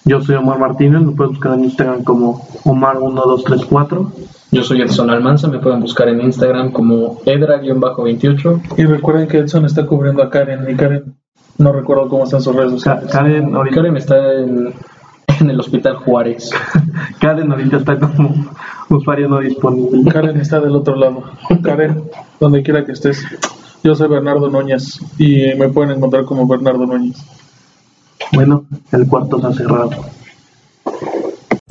Yo 0.05 0.21
soy 0.21 0.35
Omar 0.35 0.59
Martínez. 0.59 1.01
Me 1.01 1.11
pueden 1.13 1.33
buscar 1.33 1.53
en 1.53 1.63
Instagram 1.65 2.03
como 2.03 2.41
Omar1234. 2.65 4.07
Yo 4.51 4.63
soy 4.63 4.81
Edson 4.81 5.09
Almanza, 5.09 5.47
me 5.47 5.57
pueden 5.59 5.79
buscar 5.79 6.07
en 6.09 6.21
Instagram 6.21 6.71
como 6.71 7.17
edra-28. 7.25 8.61
Y 8.77 8.83
recuerden 8.85 9.27
que 9.27 9.39
Edson 9.39 9.65
está 9.65 9.85
cubriendo 9.85 10.21
a 10.21 10.29
Karen 10.29 10.69
y 10.69 10.75
Karen 10.75 11.15
no 11.57 11.71
recuerdo 11.71 12.07
cómo 12.09 12.23
están 12.25 12.41
sus 12.41 12.55
redes 12.55 12.83
Ka- 12.83 13.01
sociales. 13.01 13.11
Karen 13.11 13.55
ahorita, 13.55 13.75
Karen 13.75 13.97
está 13.97 14.33
en, 14.33 14.73
en 15.39 15.49
el 15.49 15.59
Hospital 15.59 15.95
Juárez. 15.97 16.51
Karen 17.19 17.51
ahorita 17.51 17.77
está 17.77 17.99
como 17.99 18.29
usuario 18.89 19.27
no 19.27 19.39
disponible. 19.39 20.11
Karen 20.11 20.37
está 20.39 20.59
del 20.59 20.75
otro 20.75 20.95
lado. 20.95 21.23
Karen, 21.63 22.03
donde 22.39 22.61
quiera 22.61 22.85
que 22.85 22.91
estés. 22.91 23.25
Yo 23.83 23.95
soy 23.95 24.07
Bernardo 24.07 24.49
Núñez 24.49 24.99
y 25.17 25.55
me 25.57 25.69
pueden 25.69 25.97
encontrar 25.97 26.25
como 26.25 26.47
Bernardo 26.47 26.85
Núñez. 26.85 27.17
Bueno, 28.31 28.65
el 28.91 29.07
cuarto 29.07 29.39
se 29.39 29.47
ha 29.47 29.53
cerrado. 29.53 29.91